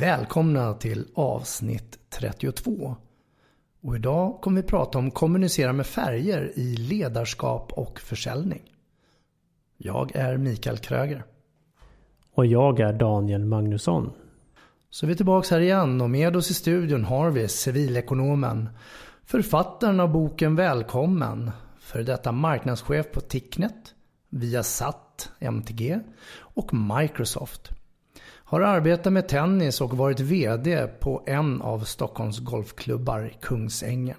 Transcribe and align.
Välkomna 0.00 0.74
till 0.74 1.06
avsnitt 1.14 1.98
32. 2.10 2.96
Och 3.82 3.96
idag 3.96 4.40
kommer 4.40 4.62
vi 4.62 4.68
prata 4.68 4.98
om 4.98 5.10
kommunicera 5.10 5.72
med 5.72 5.86
färger 5.86 6.52
i 6.54 6.76
ledarskap 6.76 7.72
och 7.72 8.00
försäljning. 8.00 8.62
Jag 9.76 10.16
är 10.16 10.36
Mikael 10.36 10.78
Kröger. 10.78 11.24
Och 12.34 12.46
jag 12.46 12.80
är 12.80 12.92
Daniel 12.92 13.44
Magnusson. 13.44 14.12
Så 14.90 15.06
vi 15.06 15.12
är 15.12 15.16
tillbaka 15.16 15.54
här 15.54 15.62
igen 15.62 16.00
och 16.00 16.10
med 16.10 16.36
oss 16.36 16.50
i 16.50 16.54
studion 16.54 17.04
har 17.04 17.30
vi 17.30 17.48
civilekonomen, 17.48 18.68
författaren 19.24 20.00
av 20.00 20.12
boken 20.12 20.56
Välkommen, 20.56 21.50
för 21.78 22.02
detta 22.02 22.32
marknadschef 22.32 23.12
på 23.12 23.20
Ticknet, 23.20 23.94
Viasat, 24.28 25.30
MTG 25.40 26.00
och 26.38 26.74
Microsoft. 26.74 27.75
Har 28.48 28.60
arbetat 28.60 29.12
med 29.12 29.28
tennis 29.28 29.80
och 29.80 29.96
varit 29.96 30.20
VD 30.20 30.86
på 31.00 31.22
en 31.26 31.62
av 31.62 31.78
Stockholms 31.78 32.38
golfklubbar, 32.38 33.32
Kungsängen. 33.40 34.16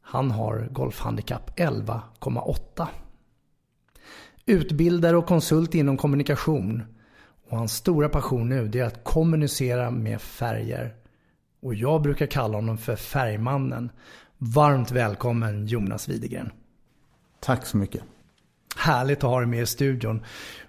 Han 0.00 0.30
har 0.30 0.68
golfhandikapp 0.70 1.58
11,8. 1.58 2.86
Utbildare 4.46 5.16
och 5.16 5.26
konsult 5.26 5.74
inom 5.74 5.96
kommunikation. 5.96 6.82
Och 7.48 7.58
hans 7.58 7.72
stora 7.72 8.08
passion 8.08 8.48
nu 8.48 8.70
är 8.80 8.84
att 8.84 9.04
kommunicera 9.04 9.90
med 9.90 10.20
färger. 10.20 10.94
Och 11.60 11.74
jag 11.74 12.02
brukar 12.02 12.26
kalla 12.26 12.58
honom 12.58 12.78
för 12.78 12.96
Färgmannen. 12.96 13.90
Varmt 14.38 14.90
välkommen 14.90 15.66
Jonas 15.66 16.08
Widegren. 16.08 16.50
Tack 17.40 17.66
så 17.66 17.76
mycket. 17.76 18.02
Härligt 18.76 19.18
att 19.18 19.30
ha 19.30 19.38
dig 19.38 19.48
med 19.48 19.62
i 19.62 19.66
studion. 19.66 20.24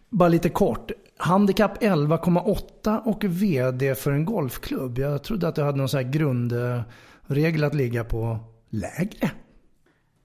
Bara 0.09 0.29
lite 0.29 0.49
kort. 0.49 0.91
Handikapp 1.23 1.83
11,8 1.83 3.01
och 3.05 3.23
VD 3.23 3.95
för 3.95 4.11
en 4.11 4.25
golfklubb. 4.25 4.97
Jag 4.97 5.23
trodde 5.23 5.47
att 5.47 5.55
du 5.55 5.63
hade 5.63 5.77
någon 5.77 5.89
sån 5.89 5.97
här 5.97 6.11
grundregel 6.11 7.63
att 7.63 7.75
ligga 7.75 8.03
på 8.03 8.39
lägre. 8.69 9.31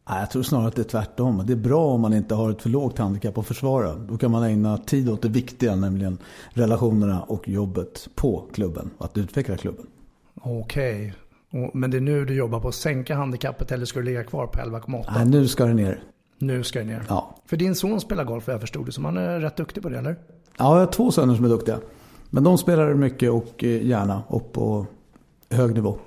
Jag 0.07 0.31
tror 0.31 0.43
snarare 0.43 0.69
att 0.69 0.77
det 0.77 0.83
är 0.83 0.85
tvärtom. 0.85 1.43
Det 1.47 1.53
är 1.53 1.57
bra 1.57 1.87
om 1.87 2.01
man 2.01 2.15
inte 2.15 2.35
har 2.35 2.51
ett 2.51 2.63
för 2.63 2.71
lågt 2.71 2.99
handikapp 2.99 3.39
att 3.39 3.47
försvara. 3.47 3.95
Då 3.95 4.19
kan 4.19 4.31
man 4.31 4.43
ägna 4.43 4.79
tid 4.79 5.09
åt 5.09 5.23
det 5.23 5.29
viktiga, 5.29 5.77
nämligen 5.77 6.19
relationerna 6.51 7.23
och 7.23 7.49
jobbet 7.49 8.09
på 8.15 8.49
klubben. 8.53 8.91
Att 8.99 9.19
utveckla 9.19 9.57
klubben. 9.57 9.87
Okej. 10.41 11.15
Okay. 11.51 11.71
Men 11.75 11.91
det 11.91 11.97
är 11.97 12.01
nu 12.01 12.25
du 12.25 12.35
jobbar 12.35 12.61
på 12.61 12.69
att 12.69 12.75
sänka 12.75 13.15
handikappet 13.15 13.73
eller 13.73 13.87
ska 13.87 13.99
du 13.99 14.05
ligga 14.05 14.25
kvar 14.25 14.47
på 14.47 14.59
11,8? 14.59 15.05
Nej, 15.15 15.27
nu 15.27 15.49
ska 15.49 15.65
det 15.65 15.75
ner. 15.75 16.03
Nu 16.39 16.63
ska 16.63 16.79
det 16.79 16.85
ner. 16.85 17.05
Ja. 17.09 17.39
För 17.47 17.57
din 17.57 17.75
son 17.75 18.01
spelar 18.01 18.25
golf 18.25 18.49
jag 18.49 18.61
förstod 18.61 18.87
det, 18.87 18.93
så 18.93 19.03
han 19.03 19.17
är 19.17 19.41
rätt 19.41 19.57
duktig 19.57 19.83
på 19.83 19.89
det 19.89 19.99
eller? 19.99 20.17
Ja, 20.59 20.79
jag 20.79 20.87
har 20.87 20.93
två 20.93 21.13
söner 21.13 21.35
som 21.35 21.45
är 21.45 21.49
duktiga. 21.49 21.79
Men 22.31 22.45
de 22.45 22.59
spelar 22.59 22.95
mycket 22.95 23.31
och 23.31 23.65
eh, 23.65 23.87
gärna 23.87 24.23
och 24.29 24.53
på 24.53 24.87
hög 25.51 25.75
nivå. 25.75 25.99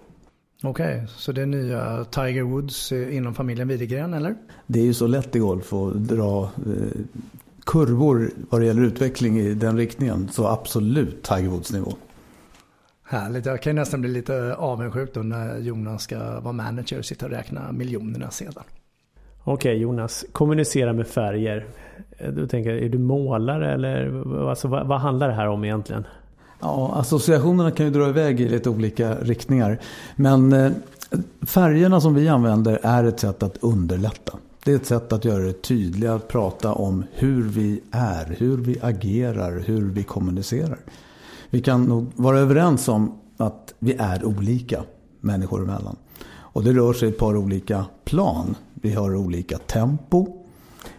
Okej, 0.63 0.95
okay, 0.95 1.07
så 1.07 1.31
det 1.31 1.41
är 1.41 1.45
nya 1.45 2.05
Tiger 2.05 2.43
Woods 2.43 2.91
eh, 2.91 3.15
inom 3.15 3.33
familjen 3.33 3.67
Widegren 3.67 4.13
eller? 4.13 4.35
Det 4.67 4.79
är 4.79 4.83
ju 4.83 4.93
så 4.93 5.07
lätt 5.07 5.35
i 5.35 5.39
golf 5.39 5.73
att 5.73 5.93
dra 5.93 6.43
eh, 6.43 7.01
kurvor 7.65 8.31
vad 8.49 8.61
det 8.61 8.67
gäller 8.67 8.81
utveckling 8.81 9.39
i 9.39 9.53
den 9.53 9.77
riktningen. 9.77 10.29
Så 10.31 10.47
absolut 10.47 11.23
Tiger 11.23 11.49
Woods 11.49 11.71
nivå. 11.71 11.93
Härligt, 13.03 13.45
jag 13.45 13.61
kan 13.61 13.75
nästan 13.75 14.01
bli 14.01 14.09
lite 14.09 14.55
avundsjuk 14.55 15.13
då 15.13 15.19
när 15.19 15.57
Jonas 15.57 16.03
ska 16.03 16.39
vara 16.39 16.53
manager 16.53 16.99
och 16.99 17.05
sitta 17.05 17.25
och 17.25 17.31
räkna 17.31 17.71
miljonerna 17.71 18.31
sedan. 18.31 18.63
Okej 19.43 19.77
Jonas, 19.77 20.25
kommunicera 20.31 20.93
med 20.93 21.07
färger. 21.07 21.65
Eh, 22.17 22.31
du 22.31 22.47
tänker, 22.47 22.71
är 22.71 22.89
du 22.89 22.97
målare 22.97 23.73
eller 23.73 24.23
alltså, 24.49 24.67
vad, 24.67 24.87
vad 24.87 24.99
handlar 24.99 25.27
det 25.27 25.33
här 25.33 25.47
om 25.47 25.63
egentligen? 25.63 26.03
Ja, 26.59 26.91
associationerna 26.95 27.71
kan 27.71 27.85
ju 27.85 27.91
dra 27.91 28.09
iväg 28.09 28.41
i 28.41 28.49
lite 28.49 28.69
olika 28.69 29.15
riktningar. 29.15 29.79
Men 30.15 30.53
eh, 30.53 30.71
färgerna 31.41 32.01
som 32.01 32.15
vi 32.15 32.27
använder 32.27 32.79
är 32.83 33.03
ett 33.03 33.19
sätt 33.19 33.43
att 33.43 33.57
underlätta. 33.61 34.37
Det 34.63 34.71
är 34.71 34.75
ett 34.75 34.85
sätt 34.85 35.13
att 35.13 35.25
göra 35.25 35.43
det 35.43 35.61
tydligare 35.61 36.15
att 36.15 36.27
prata 36.27 36.73
om 36.73 37.03
hur 37.11 37.43
vi 37.43 37.81
är, 37.91 38.35
hur 38.37 38.57
vi 38.57 38.77
agerar, 38.81 39.59
hur 39.59 39.89
vi 39.89 40.03
kommunicerar. 40.03 40.79
Vi 41.49 41.61
kan 41.61 41.83
nog 41.83 42.11
vara 42.15 42.39
överens 42.39 42.87
om 42.87 43.19
att 43.37 43.73
vi 43.79 43.95
är 43.99 44.25
olika 44.25 44.83
människor 45.19 45.63
emellan. 45.63 45.95
Och 46.53 46.63
det 46.63 46.73
rör 46.73 46.93
sig 46.93 47.09
ett 47.09 47.17
par 47.17 47.37
olika 47.37 47.85
plan. 48.03 48.55
Vi 48.73 48.93
har 48.93 49.15
olika 49.15 49.57
tempo. 49.57 50.27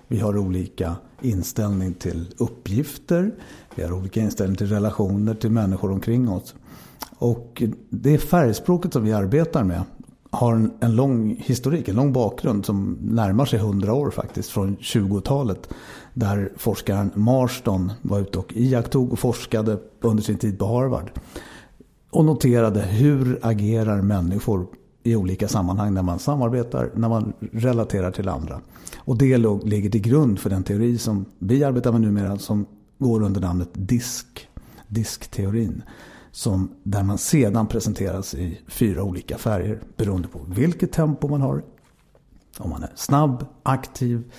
Vi 0.09 0.19
har 0.19 0.39
olika 0.39 0.97
inställning 1.21 1.95
till 1.95 2.35
uppgifter. 2.39 3.35
Vi 3.75 3.83
har 3.83 3.93
olika 3.93 4.21
inställning 4.21 4.57
till 4.57 4.69
relationer 4.69 5.35
till 5.35 5.51
människor 5.51 5.93
omkring 5.93 6.29
oss. 6.29 6.55
Och 7.19 7.63
det 7.89 8.19
färgspråket 8.19 8.93
som 8.93 9.05
vi 9.05 9.13
arbetar 9.13 9.65
med 9.65 9.83
har 10.31 10.53
en, 10.53 10.73
en 10.81 10.97
lång 10.97 11.37
historik, 11.39 11.89
en 11.89 11.97
lång 11.97 12.13
bakgrund 12.13 12.67
som 12.67 12.99
närmar 13.01 13.45
sig 13.45 13.59
100 13.59 13.95
år 13.95 14.11
faktiskt, 14.11 14.51
från 14.51 14.77
20-talet. 14.77 15.69
Där 16.15 16.53
forskaren 16.57 17.11
Marston 17.15 17.93
var 18.03 18.21
ute 18.21 18.39
och 18.39 18.53
iakttog 18.57 19.13
och 19.13 19.19
forskade 19.19 19.79
under 20.01 20.23
sin 20.23 20.39
tid 20.39 20.59
på 20.59 20.67
Harvard. 20.67 21.11
Och 22.11 22.25
noterade 22.25 22.81
hur 22.81 23.39
agerar 23.43 24.03
människor 24.03 24.67
i 25.03 25.17
olika 25.17 25.49
sammanhang 25.49 25.95
när 25.95 26.03
man 26.03 26.19
samarbetar, 26.19 26.91
när 26.95 27.09
man 27.09 27.33
relaterar 27.53 28.11
till 28.11 28.29
andra. 28.29 28.61
Och 28.97 29.17
det 29.17 29.39
ligger 29.65 29.91
till 29.91 30.01
grund 30.01 30.39
för 30.39 30.51
den 30.51 30.63
teori 30.63 30.99
som 30.99 31.25
vi 31.39 31.65
arbetar 31.65 31.93
med 31.93 32.01
numera 32.01 32.39
som 32.39 32.67
går 32.99 33.23
under 33.23 33.41
namnet 33.41 33.69
DISK, 33.73 34.49
DISK-teorin. 34.89 35.83
Som, 36.35 36.71
där 36.83 37.03
man 37.03 37.19
sedan 37.19 37.67
presenteras 37.67 38.35
i 38.35 38.61
fyra 38.67 39.03
olika 39.03 39.39
färger 39.39 39.81
beroende 39.97 40.29
på 40.29 40.41
vilket 40.49 40.93
tempo 40.93 41.29
man 41.29 41.41
har. 41.41 41.63
Om 42.59 42.71
man 42.71 42.83
är 42.83 42.93
snabb, 42.95 43.47
aktiv, 43.63 44.33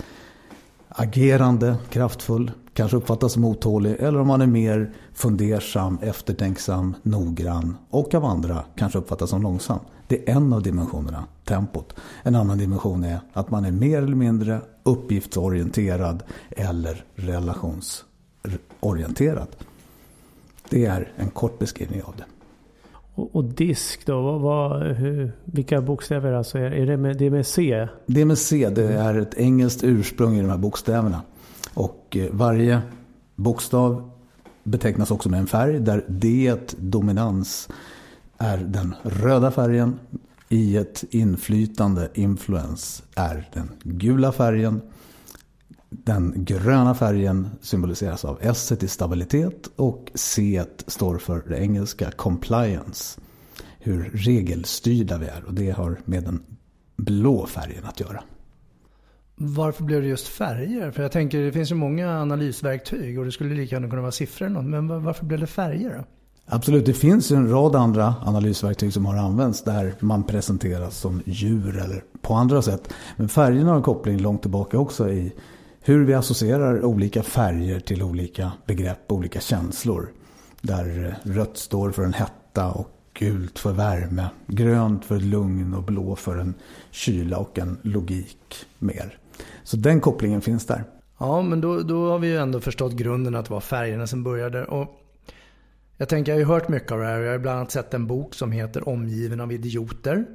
agerande, 0.89 1.75
kraftfull, 1.89 2.51
kanske 2.73 2.97
uppfattas 2.97 3.33
som 3.33 3.45
otålig 3.45 3.95
eller 3.99 4.19
om 4.19 4.27
man 4.27 4.41
är 4.41 4.47
mer 4.47 4.93
fundersam, 5.13 5.97
eftertänksam, 6.01 6.95
noggrann 7.03 7.77
och 7.89 8.13
av 8.13 8.25
andra 8.25 8.63
kanske 8.75 8.99
uppfattas 8.99 9.29
som 9.29 9.41
långsam. 9.41 9.79
Det 10.13 10.29
är 10.29 10.35
en 10.35 10.53
av 10.53 10.61
dimensionerna, 10.61 11.25
tempot. 11.43 11.95
En 12.23 12.35
annan 12.35 12.57
dimension 12.57 13.03
är 13.03 13.19
att 13.33 13.51
man 13.51 13.65
är 13.65 13.71
mer 13.71 13.97
eller 13.97 14.15
mindre 14.15 14.61
uppgiftsorienterad 14.83 16.23
eller 16.49 17.05
relationsorienterad. 17.15 19.47
Det 20.69 20.85
är 20.85 21.11
en 21.15 21.29
kort 21.29 21.59
beskrivning 21.59 22.03
av 22.03 22.15
det. 22.17 22.23
Och, 23.15 23.35
och 23.35 23.43
disk 23.43 24.05
då? 24.05 24.21
Vad, 24.21 24.41
vad, 24.41 24.81
hur, 24.81 25.31
vilka 25.43 25.81
bokstäver 25.81 26.31
alltså? 26.31 26.57
Är, 26.57 26.71
är 26.71 26.85
det, 26.85 26.97
med, 26.97 27.17
det 27.17 27.25
är 27.25 27.31
med 27.31 27.47
C? 27.47 27.87
Det 28.05 28.21
är 28.21 28.25
med 28.25 28.37
C. 28.37 28.69
Det 28.69 28.93
är 28.93 29.15
ett 29.15 29.33
engelskt 29.33 29.83
ursprung 29.83 30.35
i 30.35 30.41
de 30.41 30.49
här 30.49 30.57
bokstäverna. 30.57 31.21
Och 31.73 32.17
eh, 32.19 32.27
varje 32.31 32.81
bokstav 33.35 34.11
betecknas 34.63 35.11
också 35.11 35.29
med 35.29 35.39
en 35.39 35.47
färg 35.47 35.79
där 35.79 36.05
D 36.07 36.55
dominans 36.77 37.69
är 38.43 38.57
den 38.57 38.95
röda 39.03 39.51
färgen. 39.51 39.99
i 40.49 40.77
ett 40.77 41.03
inflytande, 41.09 42.09
influens, 42.13 43.03
är 43.15 43.49
den 43.53 43.69
gula 43.83 44.31
färgen. 44.31 44.81
Den 45.89 46.33
gröna 46.35 46.95
färgen 46.95 47.49
symboliseras 47.61 48.25
av 48.25 48.37
S 48.41 48.71
i 48.71 48.87
stabilitet 48.87 49.69
och 49.75 50.11
C 50.13 50.63
står 50.87 51.17
för 51.17 51.43
det 51.47 51.57
engelska 51.57 52.11
compliance. 52.11 53.21
Hur 53.79 54.11
regelstyrda 54.13 55.17
vi 55.17 55.25
är 55.25 55.43
och 55.47 55.53
det 55.53 55.71
har 55.71 55.97
med 56.05 56.23
den 56.23 56.43
blå 56.95 57.45
färgen 57.45 57.85
att 57.85 57.99
göra. 57.99 58.23
Varför 59.35 59.83
blev 59.83 60.01
det 60.01 60.07
just 60.07 60.27
färger? 60.27 60.91
För 60.91 61.03
jag 61.03 61.11
tänker 61.11 61.41
det 61.41 61.51
finns 61.51 61.71
ju 61.71 61.75
många 61.75 62.21
analysverktyg 62.21 63.19
och 63.19 63.25
det 63.25 63.31
skulle 63.31 63.55
lika 63.55 63.75
gärna 63.75 63.89
kunna 63.89 64.01
vara 64.01 64.11
siffror 64.11 64.45
eller 64.45 64.61
något. 64.61 64.69
Men 64.69 65.03
varför 65.03 65.25
blev 65.25 65.39
det 65.39 65.47
färger 65.47 65.97
då? 65.97 66.03
Absolut, 66.45 66.85
det 66.85 66.93
finns 66.93 67.31
en 67.31 67.49
rad 67.49 67.75
andra 67.75 68.15
analysverktyg 68.21 68.93
som 68.93 69.05
har 69.05 69.17
använts 69.17 69.63
där 69.63 69.93
man 69.99 70.23
presenteras 70.23 70.97
som 70.97 71.21
djur 71.25 71.77
eller 71.77 72.03
på 72.21 72.33
andra 72.33 72.61
sätt. 72.61 72.93
Men 73.17 73.29
färgerna 73.29 73.69
har 73.69 73.77
en 73.77 73.83
koppling 73.83 74.17
långt 74.21 74.41
tillbaka 74.41 74.77
också 74.77 75.09
i 75.09 75.33
hur 75.81 76.05
vi 76.05 76.13
associerar 76.13 76.85
olika 76.85 77.23
färger 77.23 77.79
till 77.79 78.03
olika 78.03 78.51
begrepp, 78.65 78.99
och 79.07 79.17
olika 79.17 79.39
känslor. 79.39 80.11
Där 80.61 81.17
rött 81.23 81.57
står 81.57 81.91
för 81.91 82.03
en 82.03 82.13
hetta 82.13 82.71
och 82.71 82.89
gult 83.13 83.59
för 83.59 83.71
värme, 83.71 84.25
grönt 84.47 85.05
för 85.05 85.19
lugn 85.19 85.73
och 85.73 85.83
blå 85.83 86.15
för 86.15 86.37
en 86.37 86.53
kyla 86.91 87.37
och 87.37 87.59
en 87.59 87.77
logik 87.81 88.65
mer. 88.79 89.17
Så 89.63 89.77
den 89.77 90.01
kopplingen 90.01 90.41
finns 90.41 90.65
där. 90.65 90.83
Ja, 91.17 91.41
men 91.41 91.61
då, 91.61 91.79
då 91.81 92.09
har 92.09 92.19
vi 92.19 92.27
ju 92.27 92.37
ändå 92.37 92.59
förstått 92.59 92.93
grunden 92.93 93.35
att 93.35 93.45
det 93.45 93.51
var 93.51 93.59
färgerna 93.59 94.07
som 94.07 94.23
började. 94.23 94.65
Och 94.65 95.02
jag 95.97 96.09
tänker, 96.09 96.31
jag 96.31 96.35
har 96.35 96.39
ju 96.39 96.45
hört 96.45 96.69
mycket 96.69 96.91
av 96.91 96.99
det 96.99 97.05
här. 97.05 97.19
och 97.19 97.25
Jag 97.25 97.31
har 97.31 97.39
bland 97.39 97.57
annat 97.57 97.71
sett 97.71 97.93
en 97.93 98.07
bok 98.07 98.35
som 98.35 98.51
heter 98.51 98.89
Omgiven 98.89 99.41
av 99.41 99.51
idioter. 99.51 100.25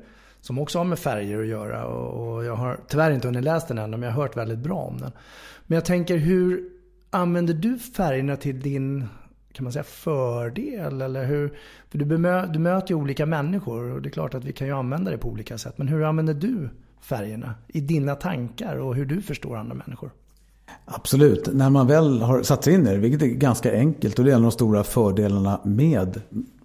Som 0.40 0.58
också 0.58 0.78
har 0.78 0.84
med 0.84 0.98
färger 0.98 1.40
att 1.40 1.46
göra. 1.46 1.86
Och 1.86 2.44
jag 2.44 2.56
har 2.56 2.80
tyvärr 2.88 3.10
inte 3.10 3.28
hunnit 3.28 3.44
läsa 3.44 3.66
den 3.66 3.78
än, 3.78 3.90
men 3.90 4.02
jag 4.02 4.10
har 4.10 4.22
hört 4.22 4.36
väldigt 4.36 4.58
bra 4.58 4.76
om 4.76 4.98
den. 4.98 5.12
Men 5.66 5.74
jag 5.76 5.84
tänker, 5.84 6.16
hur 6.16 6.68
använder 7.10 7.54
du 7.54 7.78
färgerna 7.78 8.36
till 8.36 8.60
din 8.60 9.08
kan 9.52 9.64
man 9.64 9.72
säga 9.72 9.82
fördel? 9.82 11.02
Eller 11.02 11.24
hur? 11.24 11.58
För 11.88 11.98
du, 11.98 12.04
bemö, 12.04 12.46
du 12.46 12.58
möter 12.58 12.88
ju 12.88 12.94
olika 12.94 13.26
människor 13.26 13.92
och 13.92 14.02
det 14.02 14.08
är 14.08 14.10
klart 14.10 14.34
att 14.34 14.44
vi 14.44 14.52
kan 14.52 14.66
ju 14.66 14.72
använda 14.72 15.10
det 15.10 15.18
på 15.18 15.28
olika 15.28 15.58
sätt. 15.58 15.78
Men 15.78 15.88
hur 15.88 16.04
använder 16.04 16.34
du 16.34 16.70
färgerna 17.00 17.54
i 17.68 17.80
dina 17.80 18.14
tankar 18.14 18.76
och 18.76 18.94
hur 18.94 19.06
du 19.06 19.22
förstår 19.22 19.56
andra 19.56 19.74
människor? 19.74 20.10
Absolut. 20.84 21.48
När 21.54 21.70
man 21.70 21.86
väl 21.86 22.22
har 22.22 22.42
satt 22.42 22.64
sig 22.64 22.74
in 22.74 22.86
i 22.86 22.90
det, 22.90 22.96
vilket 22.96 23.22
är 23.22 23.26
ganska 23.26 23.72
enkelt 23.72 24.18
och 24.18 24.24
det 24.24 24.30
är 24.30 24.34
en 24.34 24.40
av 24.40 24.42
de 24.42 24.52
stora 24.52 24.84
fördelarna 24.84 25.60
med 25.64 26.20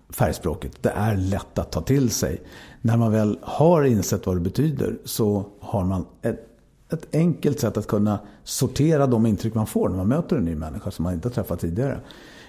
färgspråket. 0.09 0.71
Det 0.81 0.89
är 0.89 1.17
lätt 1.17 1.57
att 1.57 1.71
ta 1.71 1.81
till 1.81 2.09
sig. 2.09 2.41
När 2.81 2.97
man 2.97 3.11
väl 3.11 3.37
har 3.41 3.83
insett 3.83 4.25
vad 4.25 4.35
det 4.35 4.41
betyder 4.41 4.97
så 5.05 5.45
har 5.59 5.83
man 5.83 6.05
ett, 6.21 6.47
ett 6.93 7.15
enkelt 7.15 7.59
sätt 7.59 7.77
att 7.77 7.87
kunna 7.87 8.19
sortera 8.43 9.07
de 9.07 9.25
intryck 9.25 9.53
man 9.53 9.67
får 9.67 9.89
när 9.89 9.97
man 9.97 10.07
möter 10.07 10.35
en 10.35 10.45
ny 10.45 10.55
människa 10.55 10.91
som 10.91 11.03
man 11.03 11.13
inte 11.13 11.27
har 11.27 11.33
träffat 11.33 11.59
tidigare. 11.59 11.99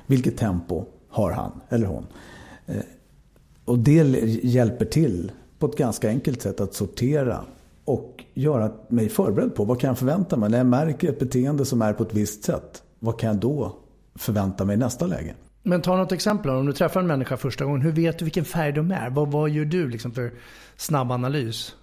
Vilket 0.07 0.37
tempo 0.37 0.85
har 1.09 1.31
han 1.31 1.61
eller 1.69 1.87
hon? 1.87 2.07
Eh, 2.67 2.77
och 3.65 3.79
det 3.79 3.93
hjälper 4.43 4.85
till 4.85 5.33
på 5.59 5.67
ett 5.67 5.77
ganska 5.77 6.09
enkelt 6.09 6.43
sätt 6.43 6.61
att 6.61 6.75
sortera 6.75 7.45
och 7.85 8.25
göra 8.35 8.71
mig 8.89 9.09
förberedd 9.09 9.55
på 9.55 9.65
vad 9.65 9.81
kan 9.81 9.89
jag 9.89 9.99
förvänta 9.99 10.37
mig. 10.37 10.51
När 10.51 10.59
jag 10.59 10.67
märker 10.67 11.09
ett 11.09 11.19
beteende 11.19 11.65
som 11.65 11.83
är 11.83 11.93
på 11.93 12.03
ett 12.03 12.15
visst 12.15 12.45
sätt, 12.45 12.83
vad 12.99 13.19
kan 13.19 13.29
jag 13.29 13.37
då 13.37 13.77
förvänta 14.15 14.65
mig 14.65 14.75
i 14.75 14.79
nästa 14.79 15.07
läge? 15.07 15.35
Men 15.63 15.83
ta 15.83 15.97
något 15.97 16.13
exempel. 16.13 16.51
Om 16.51 16.67
du 16.67 16.73
träffar 16.73 17.01
en 17.01 17.07
människa 17.07 17.37
första 17.37 17.65
gången, 17.65 17.81
hur 17.81 17.93
vet 17.93 18.19
du 18.19 18.25
vilken 18.25 18.45
färg 18.45 18.73
de 18.73 18.91
är? 18.91 19.11
Vad, 19.11 19.31
vad 19.31 19.51
gör 19.51 19.65
du 19.65 19.89
liksom 19.89 20.13
för 20.13 20.33
snabbanalys? 20.77 21.75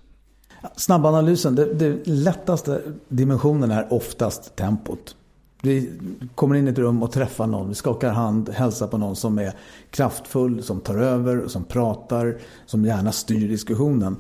Snabbanalysen, 0.76 1.56
det, 1.56 1.74
det 1.74 2.08
lättaste 2.08 2.82
dimensionen 3.08 3.72
är 3.72 3.94
oftast 3.94 4.56
tempot. 4.56 5.16
Vi 5.62 5.92
kommer 6.36 6.56
in 6.56 6.68
i 6.68 6.72
ett 6.72 6.78
rum 6.78 7.04
och 7.04 7.12
träffar 7.12 7.48
någon, 7.48 7.70
vi 7.70 7.76
skakar 7.76 8.12
hand, 8.12 8.50
hälsar 8.50 8.88
på 8.88 8.98
någon 8.98 9.16
som 9.16 9.40
är 9.40 9.54
kraftfull, 9.90 10.64
som 10.64 10.80
tar 10.80 10.98
över, 10.98 11.48
som 11.48 11.64
pratar, 11.64 12.38
som 12.66 12.86
gärna 12.86 13.12
styr 13.12 13.48
diskussionen. 13.48 14.16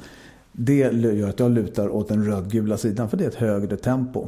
Det 0.51 0.75
gör 0.75 1.29
att 1.29 1.39
jag 1.39 1.51
lutar 1.51 1.89
åt 1.89 2.07
den 2.07 2.25
rödgula 2.25 2.77
sidan 2.77 3.09
för 3.09 3.17
det 3.17 3.23
är 3.23 3.27
ett 3.27 3.35
högre 3.35 3.77
tempo. 3.77 4.27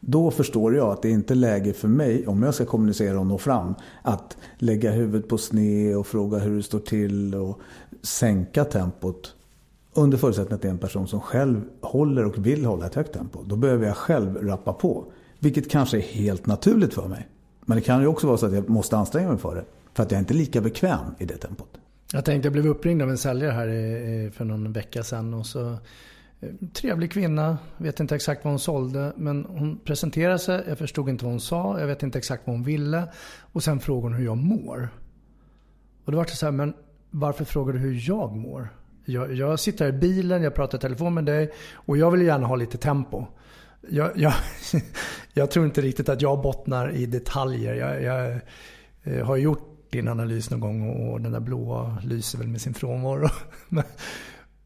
Då 0.00 0.30
förstår 0.30 0.74
jag 0.76 0.88
att 0.88 1.02
det 1.02 1.10
inte 1.10 1.34
är 1.34 1.36
läge 1.36 1.72
för 1.72 1.88
mig, 1.88 2.26
om 2.26 2.42
jag 2.42 2.54
ska 2.54 2.64
kommunicera 2.64 3.20
och 3.20 3.26
nå 3.26 3.38
fram, 3.38 3.74
att 4.02 4.36
lägga 4.58 4.90
huvudet 4.90 5.28
på 5.28 5.38
sned 5.38 5.96
och 5.96 6.06
fråga 6.06 6.38
hur 6.38 6.56
det 6.56 6.62
står 6.62 6.78
till 6.78 7.34
och 7.34 7.60
sänka 8.02 8.64
tempot. 8.64 9.34
Under 9.94 10.18
förutsättning 10.18 10.54
att 10.54 10.62
det 10.62 10.68
är 10.68 10.72
en 10.72 10.78
person 10.78 11.08
som 11.08 11.20
själv 11.20 11.62
håller 11.80 12.24
och 12.24 12.46
vill 12.46 12.64
hålla 12.64 12.86
ett 12.86 12.94
högt 12.94 13.12
tempo. 13.12 13.42
Då 13.44 13.56
behöver 13.56 13.86
jag 13.86 13.96
själv 13.96 14.36
rappa 14.36 14.72
på. 14.72 15.04
Vilket 15.38 15.70
kanske 15.70 15.96
är 15.96 16.02
helt 16.02 16.46
naturligt 16.46 16.94
för 16.94 17.08
mig. 17.08 17.28
Men 17.64 17.76
det 17.76 17.82
kan 17.82 18.00
ju 18.00 18.06
också 18.06 18.26
vara 18.26 18.36
så 18.36 18.46
att 18.46 18.52
jag 18.52 18.68
måste 18.68 18.96
anstränga 18.96 19.28
mig 19.28 19.38
för 19.38 19.54
det. 19.54 19.64
För 19.94 20.02
att 20.02 20.10
jag 20.10 20.16
är 20.16 20.20
inte 20.20 20.34
lika 20.34 20.60
bekväm 20.60 21.06
i 21.18 21.24
det 21.24 21.36
tempot. 21.36 21.78
Jag 22.12 22.24
tänkte, 22.24 22.46
jag 22.46 22.52
blev 22.52 22.66
uppringd 22.66 23.02
av 23.02 23.10
en 23.10 23.18
säljare 23.18 23.52
här 23.52 24.30
för 24.30 24.44
någon 24.44 24.72
vecka 24.72 25.02
sedan. 25.02 25.34
Och 25.34 25.46
så, 25.46 25.70
eh, 26.40 26.48
trevlig 26.72 27.12
kvinna, 27.12 27.58
vet 27.76 28.00
inte 28.00 28.14
exakt 28.14 28.44
vad 28.44 28.52
hon 28.52 28.58
sålde. 28.58 29.12
Men 29.16 29.44
hon 29.44 29.78
presenterade 29.84 30.38
sig, 30.38 30.64
jag 30.68 30.78
förstod 30.78 31.08
inte 31.08 31.24
vad 31.24 31.32
hon 31.32 31.40
sa, 31.40 31.80
jag 31.80 31.86
vet 31.86 32.02
inte 32.02 32.18
exakt 32.18 32.42
vad 32.46 32.56
hon 32.56 32.64
ville. 32.64 33.08
Och 33.52 33.62
sen 33.62 33.80
frågade 33.80 34.06
hon 34.06 34.14
hur 34.14 34.24
jag 34.24 34.36
mår. 34.36 34.88
Och 36.04 36.12
då 36.12 36.18
var 36.18 36.24
det 36.24 36.30
så 36.30 36.46
här, 36.46 36.52
men 36.52 36.74
varför 37.10 37.44
frågar 37.44 37.72
du 37.72 37.78
hur 37.78 38.08
jag 38.08 38.36
mår? 38.36 38.68
Jag, 39.04 39.34
jag 39.34 39.60
sitter 39.60 39.84
här 39.84 39.92
i 39.92 39.98
bilen, 39.98 40.42
jag 40.42 40.54
pratar 40.54 40.78
i 40.78 40.80
telefon 40.80 41.14
med 41.14 41.24
dig 41.24 41.52
och 41.72 41.96
jag 41.96 42.10
vill 42.10 42.22
gärna 42.22 42.46
ha 42.46 42.56
lite 42.56 42.78
tempo 42.78 43.26
jag, 43.88 44.10
jag, 44.14 44.32
jag, 45.32 45.50
tror 45.50 45.64
inte 45.64 45.80
riktigt 45.80 46.08
att 46.08 46.22
jag 46.22 46.42
bottnar 46.42 46.90
i 46.90 47.06
detaljer. 47.06 47.74
Jag, 47.74 48.02
jag, 48.02 48.40
eh, 49.02 49.26
har 49.26 49.36
gjort 49.36 49.75
din 49.96 50.08
analys 50.08 50.50
någon 50.50 50.60
gång 50.60 50.88
och 50.88 51.20
den 51.20 51.32
där 51.32 51.40
blåa 51.40 51.98
lyser 52.02 52.38
väl 52.38 52.48
med 52.48 52.60
sin 52.60 52.74
frånvaro. 52.74 53.28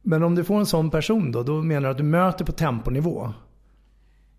Men 0.03 0.23
om 0.23 0.35
du 0.35 0.45
får 0.45 0.59
en 0.59 0.67
sån 0.67 0.91
person 0.91 1.33
då, 1.33 1.43
då 1.43 1.63
menar 1.63 1.81
du 1.81 1.89
att 1.89 1.99
du 1.99 2.05
möter 2.05 2.45
på 2.45 2.53
temponivå? 2.53 3.33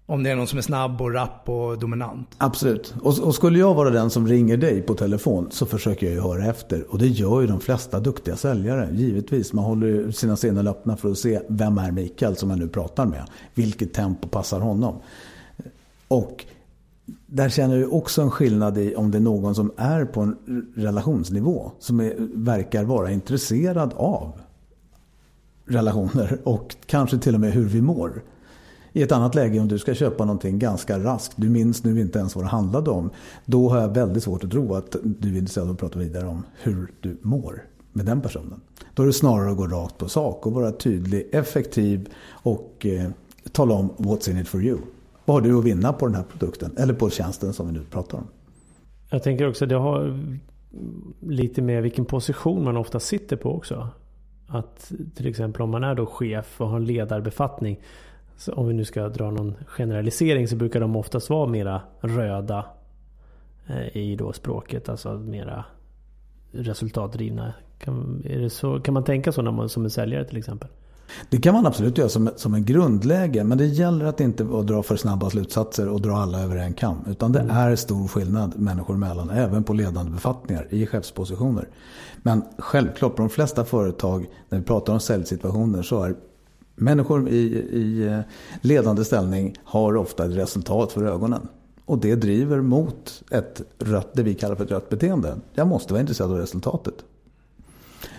Om 0.05 0.23
det 0.23 0.29
är 0.29 0.35
någon 0.35 0.47
som 0.47 0.57
är 0.57 0.61
snabb 0.61 1.01
och 1.01 1.13
rapp 1.13 1.49
och 1.49 1.79
dominant. 1.79 2.35
Absolut. 2.37 2.95
Och, 3.01 3.19
och, 3.19 3.35
skulle 3.35 3.59
jag 3.59 3.73
vara 3.73 3.89
den 3.89 4.09
som 4.09 4.27
ringer 4.27 4.57
dig 4.57 4.81
på 4.81 4.93
telefon 4.93 5.47
så 5.51 5.65
försöker 5.65 6.05
jag 6.05 6.15
ju 6.15 6.21
höra 6.21 6.45
efter. 6.45 6.91
Och 6.91 6.99
det 6.99 7.07
gör 7.07 7.41
ju 7.41 7.47
de 7.47 7.59
flesta 7.59 7.99
duktiga 7.99 8.35
säljare. 8.35 8.89
Givetvis. 8.93 9.53
Man 9.53 9.65
håller 9.65 10.11
sina 10.11 10.37
sinnen 10.37 10.67
öppna 10.67 10.97
för 10.97 11.11
att 11.11 11.17
se 11.17 11.41
vem 11.47 11.77
är 11.77 11.91
Mikael 11.91 12.35
som 12.35 12.49
jag 12.49 12.59
nu 12.59 12.67
pratar 12.67 13.05
med. 13.05 13.25
Vilket 13.53 13.93
tempo 13.93 14.27
passar 14.27 14.59
honom. 14.59 14.95
Och 16.07 16.45
där 17.25 17.49
känner 17.49 17.77
du 17.77 17.85
också 17.85 18.21
en 18.21 18.31
skillnad 18.31 18.77
i 18.77 18.95
om 18.95 19.11
det 19.11 19.17
är 19.17 19.19
någon 19.19 19.55
som 19.55 19.71
är 19.77 20.05
på 20.05 20.21
en 20.21 20.35
relationsnivå. 20.75 21.71
Som 21.79 21.99
är, 21.99 22.15
verkar 22.33 22.83
vara 22.83 23.11
intresserad 23.11 23.93
av 23.95 24.31
relationer 25.65 26.39
och 26.43 26.75
kanske 26.85 27.17
till 27.17 27.35
och 27.35 27.41
med 27.41 27.51
hur 27.51 27.65
vi 27.65 27.81
mår. 27.81 28.23
I 28.93 29.01
ett 29.01 29.11
annat 29.11 29.35
läge 29.35 29.59
om 29.59 29.67
du 29.67 29.79
ska 29.79 29.93
köpa 29.93 30.25
någonting 30.25 30.59
ganska 30.59 30.99
raskt, 30.99 31.33
du 31.35 31.49
minns 31.49 31.83
nu 31.83 32.01
inte 32.01 32.19
ens 32.19 32.35
vad 32.35 32.45
det 32.45 32.49
handlade 32.49 32.89
om. 32.89 33.09
Då 33.45 33.69
har 33.69 33.81
jag 33.81 33.89
väldigt 33.93 34.23
svårt 34.23 34.43
att 34.43 34.51
tro 34.51 34.75
att 34.75 34.95
du 35.03 35.33
är 35.33 35.37
intresserad 35.37 35.67
av 35.67 35.73
att 35.73 35.79
prata 35.79 35.99
vidare 35.99 36.27
om 36.27 36.43
hur 36.61 36.91
du 36.99 37.17
mår 37.21 37.63
med 37.93 38.05
den 38.05 38.21
personen. 38.21 38.61
Då 38.93 39.03
är 39.03 39.07
det 39.07 39.13
snarare 39.13 39.51
att 39.51 39.57
gå 39.57 39.67
rakt 39.67 39.97
på 39.97 40.09
sak 40.09 40.45
och 40.45 40.51
vara 40.51 40.71
tydlig, 40.71 41.29
effektiv 41.31 42.09
och 42.29 42.85
eh, 42.85 43.09
tala 43.51 43.73
om 43.73 43.89
what's 43.97 44.29
in 44.29 44.37
it 44.37 44.47
for 44.47 44.63
you. 44.63 44.77
Vad 45.31 45.43
har 45.43 45.49
du 45.49 45.59
att 45.59 45.65
vinna 45.65 45.93
på 45.93 46.05
den 46.05 46.15
här 46.15 46.23
produkten 46.23 46.77
eller 46.77 46.93
på 46.93 47.09
tjänsten 47.09 47.53
som 47.53 47.67
vi 47.67 47.73
nu 47.73 47.83
pratar 47.91 48.17
om? 48.17 48.27
Jag 49.09 49.23
tänker 49.23 49.47
också 49.49 49.65
det 49.65 49.75
har 49.75 50.19
lite 51.19 51.61
med 51.61 51.83
vilken 51.83 52.05
position 52.05 52.63
man 52.63 52.77
ofta 52.77 52.99
sitter 52.99 53.35
på 53.35 53.55
också. 53.55 53.89
Att 54.47 54.91
till 55.15 55.27
exempel 55.27 55.61
om 55.61 55.69
man 55.69 55.83
är 55.83 55.95
då 55.95 56.05
chef 56.05 56.61
och 56.61 56.67
har 56.67 56.77
en 56.77 56.85
ledarbefattning 56.85 57.79
så 58.37 58.53
om 58.53 58.67
vi 58.67 58.73
nu 58.73 58.85
ska 58.85 59.09
dra 59.09 59.31
någon 59.31 59.55
generalisering 59.67 60.47
så 60.47 60.55
brukar 60.55 60.79
de 60.79 60.95
oftast 60.95 61.29
vara 61.29 61.47
mera 61.47 61.81
röda 61.99 62.65
eh, 63.67 63.97
i 63.97 64.15
då 64.15 64.33
språket. 64.33 64.89
Alltså 64.89 65.13
mera 65.13 65.65
resultatdrivna. 66.51 67.53
Kan, 67.77 68.23
är 68.25 68.39
det 68.39 68.49
så, 68.49 68.79
kan 68.79 68.93
man 68.93 69.03
tänka 69.03 69.31
så 69.31 69.41
när 69.41 69.51
man, 69.51 69.69
som 69.69 69.83
en 69.83 69.89
säljare 69.89 70.25
till 70.25 70.37
exempel? 70.37 70.69
Det 71.29 71.37
kan 71.37 71.53
man 71.53 71.65
absolut 71.65 71.97
göra 71.97 72.09
som, 72.09 72.29
som 72.35 72.53
en 72.53 72.65
grundläge. 72.65 73.43
Men 73.43 73.57
det 73.57 73.65
gäller 73.65 74.05
att 74.05 74.19
inte 74.19 74.43
dra 74.43 74.83
för 74.83 74.95
snabba 74.95 75.29
slutsatser 75.29 75.89
och 75.89 76.01
dra 76.01 76.17
alla 76.17 76.39
över 76.39 76.55
en 76.55 76.73
kam. 76.73 76.97
Utan 77.07 77.31
det 77.31 77.39
mm. 77.39 77.57
är 77.57 77.75
stor 77.75 78.07
skillnad 78.07 78.59
människor 78.59 78.95
emellan. 78.95 79.29
Även 79.29 79.63
på 79.63 79.73
ledande 79.73 80.11
befattningar 80.11 80.67
i 80.69 80.87
chefspositioner. 80.87 81.67
Men 82.17 82.43
självklart 82.57 83.15
på 83.15 83.21
de 83.21 83.29
flesta 83.29 83.65
företag 83.65 84.29
när 84.49 84.59
vi 84.59 84.65
pratar 84.65 84.93
om 84.93 84.99
säljsituationer 84.99 85.81
så 85.81 86.03
är 86.03 86.15
Människor 86.75 87.29
i, 87.29 87.41
i 87.71 88.07
eh, 88.07 88.19
ledande 88.61 89.05
ställning 89.05 89.55
har 89.63 89.97
ofta 89.97 90.25
ett 90.25 90.31
resultat 90.31 90.91
för 90.91 91.03
ögonen. 91.03 91.47
Och 91.85 91.97
det 91.97 92.15
driver 92.15 92.61
mot 92.61 93.23
ett 93.31 93.61
rött, 93.79 94.09
det 94.13 94.23
vi 94.23 94.33
kallar 94.33 94.55
för 94.55 94.63
ett 94.63 94.71
rött 94.71 94.89
beteende. 94.89 95.37
Jag 95.53 95.67
måste 95.67 95.93
vara 95.93 96.01
intresserad 96.01 96.31
av 96.31 96.37
resultatet. 96.37 96.93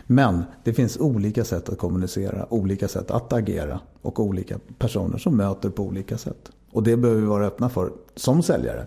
Men 0.06 0.42
det 0.64 0.72
finns 0.72 0.96
olika 1.00 1.44
sätt 1.44 1.68
att 1.68 1.78
kommunicera, 1.78 2.52
olika 2.52 2.88
sätt 2.88 3.10
att 3.10 3.32
agera 3.32 3.80
och 4.02 4.20
olika 4.20 4.58
personer 4.78 5.18
som 5.18 5.36
möter 5.36 5.70
på 5.70 5.82
olika 5.82 6.18
sätt. 6.18 6.50
Och 6.72 6.82
det 6.82 6.96
behöver 6.96 7.20
vi 7.20 7.26
vara 7.26 7.46
öppna 7.46 7.68
för 7.68 7.92
som 8.14 8.42
säljare 8.42 8.86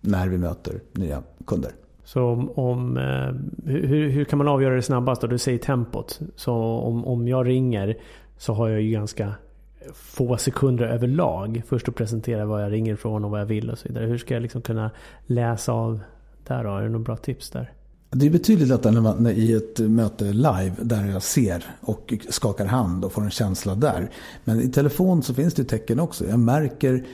när 0.00 0.28
vi 0.28 0.38
möter 0.38 0.80
nya 0.92 1.22
kunder. 1.46 1.70
Så 2.04 2.24
om, 2.24 2.50
om 2.50 2.96
eh, 2.96 3.70
hur, 3.70 4.08
hur, 4.10 4.24
kan 4.24 4.38
man 4.38 4.48
avgöra 4.48 4.74
det 4.74 4.82
snabbast? 4.82 5.20
Då? 5.20 5.26
Du 5.26 5.38
säger 5.38 5.58
tempot. 5.58 6.20
Så 6.36 6.54
om, 6.54 7.04
om 7.04 7.28
jag 7.28 7.46
ringer 7.46 7.98
så 8.38 8.52
har 8.52 8.68
jag 8.68 8.82
ju 8.82 8.90
ganska 8.90 9.34
få 9.92 10.36
sekunder 10.36 10.86
överlag. 10.86 11.62
Först 11.66 11.88
att 11.88 11.94
presentera 11.94 12.44
vad 12.44 12.62
jag 12.62 12.72
ringer 12.72 12.92
ifrån 12.94 13.24
och 13.24 13.30
vad 13.30 13.40
jag 13.40 13.46
vill 13.46 13.70
och 13.70 13.78
så 13.78 13.88
vidare. 13.88 14.06
Hur 14.06 14.18
ska 14.18 14.34
jag 14.34 14.42
liksom 14.42 14.62
kunna 14.62 14.90
läsa 15.26 15.72
av 15.72 16.00
där 16.46 16.64
då? 16.64 16.70
Är 16.70 16.82
det 16.82 16.88
några 16.88 17.04
bra 17.04 17.16
tips 17.16 17.50
där? 17.50 17.72
Det 18.14 18.26
är 18.26 18.30
betydligt 18.30 18.68
lättare 18.68 18.92
när 18.92 19.00
man, 19.00 19.26
i 19.26 19.52
ett 19.52 19.78
möte 19.78 20.24
live 20.24 20.72
där 20.82 21.06
jag 21.06 21.22
ser 21.22 21.76
och 21.80 22.14
skakar 22.28 22.66
hand 22.66 23.04
och 23.04 23.12
får 23.12 23.22
en 23.22 23.30
känsla 23.30 23.74
där. 23.74 24.10
Men 24.44 24.60
i 24.60 24.68
telefon 24.68 25.22
så 25.22 25.34
finns 25.34 25.54
det 25.54 25.64
tecken 25.64 26.00
också. 26.00 26.28
Jag 26.28 26.38
märker 26.38 27.06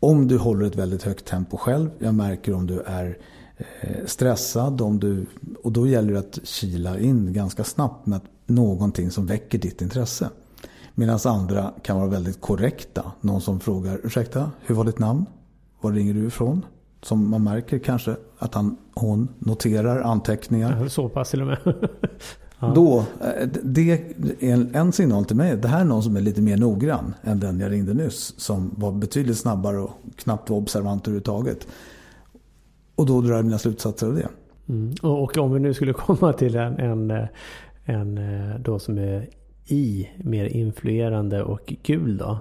om 0.00 0.28
du 0.28 0.38
håller 0.38 0.66
ett 0.66 0.76
väldigt 0.76 1.02
högt 1.02 1.24
tempo 1.24 1.56
själv. 1.56 1.90
Jag 1.98 2.14
märker 2.14 2.54
om 2.54 2.66
du 2.66 2.80
är 2.80 3.18
eh, 3.80 4.06
stressad. 4.06 4.80
Om 4.80 5.00
du, 5.00 5.26
och 5.62 5.72
då 5.72 5.86
gäller 5.86 6.12
det 6.12 6.18
att 6.18 6.38
kila 6.44 6.98
in 6.98 7.32
ganska 7.32 7.64
snabbt 7.64 8.06
med 8.06 8.20
någonting 8.46 9.10
som 9.10 9.26
väcker 9.26 9.58
ditt 9.58 9.82
intresse. 9.82 10.30
Medan 10.94 11.18
andra 11.24 11.72
kan 11.82 11.96
vara 11.96 12.08
väldigt 12.08 12.40
korrekta. 12.40 13.12
Någon 13.20 13.40
som 13.40 13.60
frågar, 13.60 14.00
ursäkta, 14.04 14.50
hur 14.60 14.74
var 14.74 14.84
ditt 14.84 14.98
namn? 14.98 15.26
Var 15.80 15.92
ringer 15.92 16.14
du 16.14 16.26
ifrån? 16.26 16.64
Som 17.04 17.30
man 17.30 17.44
märker 17.44 17.78
kanske 17.78 18.16
att 18.38 18.54
han, 18.54 18.76
hon 18.94 19.28
noterar 19.38 20.00
anteckningar. 20.00 20.88
Så 20.88 21.08
pass 21.08 21.30
till 21.30 21.40
och 21.40 21.46
med. 21.46 21.58
ja. 22.58 22.72
Då, 22.74 22.98
eh, 22.98 23.48
det 23.62 23.92
är 24.40 24.76
en 24.76 24.92
signal 24.92 25.24
till 25.24 25.36
mig. 25.36 25.56
Det 25.56 25.68
här 25.68 25.80
är 25.80 25.84
någon 25.84 26.02
som 26.02 26.16
är 26.16 26.20
lite 26.20 26.42
mer 26.42 26.56
noggrann 26.56 27.14
än 27.22 27.40
den 27.40 27.60
jag 27.60 27.72
ringde 27.72 27.94
nyss. 27.94 28.34
Som 28.40 28.74
var 28.76 28.92
betydligt 28.92 29.38
snabbare 29.38 29.78
och 29.78 29.90
knappt 30.16 30.50
var 30.50 30.56
observant 30.56 31.06
överhuvudtaget. 31.06 31.66
Och 32.94 33.06
då 33.06 33.20
drar 33.20 33.36
jag 33.36 33.44
mina 33.44 33.58
slutsatser 33.58 34.06
av 34.06 34.14
det. 34.14 34.28
Mm. 34.68 34.94
Och 35.02 35.38
om 35.38 35.52
vi 35.52 35.60
nu 35.60 35.74
skulle 35.74 35.92
komma 36.06 36.32
till 36.32 36.56
en, 36.56 36.78
en, 36.78 37.10
eh, 37.10 37.26
en 37.84 38.18
eh, 38.18 38.58
då 38.58 38.78
som 38.78 38.98
är 38.98 39.28
i 39.66 40.08
mer 40.16 40.44
influerande 40.44 41.42
och 41.42 41.72
kul 41.82 42.16
då? 42.16 42.38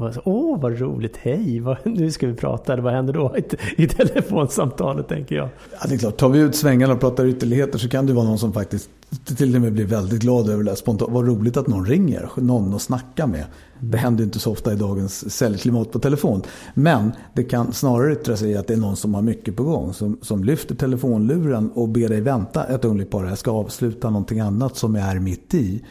Åh, 0.00 0.10
oh, 0.24 0.60
vad 0.60 0.80
roligt, 0.80 1.16
hej, 1.16 1.60
vad, 1.60 1.76
nu 1.84 2.10
ska 2.10 2.26
vi 2.26 2.34
prata, 2.34 2.76
vad 2.76 2.92
händer 2.92 3.12
då 3.12 3.36
i, 3.36 3.44
i 3.82 3.88
telefonsamtalet 3.88 5.08
tänker 5.08 5.36
jag? 5.36 5.48
Ja, 5.72 5.88
det 5.88 5.94
är 5.94 5.98
klart, 5.98 6.16
tar 6.16 6.28
vi 6.28 6.38
ut 6.38 6.56
svängarna 6.56 6.92
och 6.92 7.00
pratar 7.00 7.26
ytterligheter 7.26 7.78
så 7.78 7.88
kan 7.88 8.06
det 8.06 8.12
vara 8.12 8.24
någon 8.24 8.38
som 8.38 8.52
faktiskt 8.52 8.90
till 9.36 9.54
och 9.56 9.62
med 9.62 9.72
blir 9.72 9.84
väldigt 9.84 10.20
glad 10.20 10.48
över 10.48 10.64
det. 10.64 10.76
Spontant, 10.76 11.12
vad 11.12 11.26
roligt 11.26 11.56
att 11.56 11.66
någon 11.66 11.86
ringer, 11.86 12.30
någon 12.36 12.74
att 12.74 12.82
snacka 12.82 13.26
med. 13.26 13.44
Det 13.80 13.98
händer 13.98 14.24
inte 14.24 14.38
så 14.38 14.52
ofta 14.52 14.72
i 14.72 14.76
dagens 14.76 15.30
säljklimat 15.30 15.92
på 15.92 15.98
telefon. 15.98 16.42
Men 16.74 17.12
det 17.34 17.44
kan 17.44 17.72
snarare 17.72 18.12
yttra 18.12 18.36
sig 18.36 18.50
i 18.50 18.56
att 18.56 18.66
det 18.66 18.74
är 18.74 18.78
någon 18.78 18.96
som 18.96 19.14
har 19.14 19.22
mycket 19.22 19.56
på 19.56 19.64
gång. 19.64 19.92
Som, 19.92 20.18
som 20.22 20.44
lyfter 20.44 20.74
telefonluren 20.74 21.70
och 21.74 21.88
ber 21.88 22.08
dig 22.08 22.20
vänta 22.20 22.64
ett 22.64 22.84
ögonblick 22.84 23.10
bara. 23.10 23.28
Jag 23.28 23.38
ska 23.38 23.50
avsluta 23.50 24.10
någonting 24.10 24.40
annat 24.40 24.76
som 24.76 24.94
jag 24.94 25.08
är 25.08 25.18
mitt 25.18 25.54
i. 25.54 25.84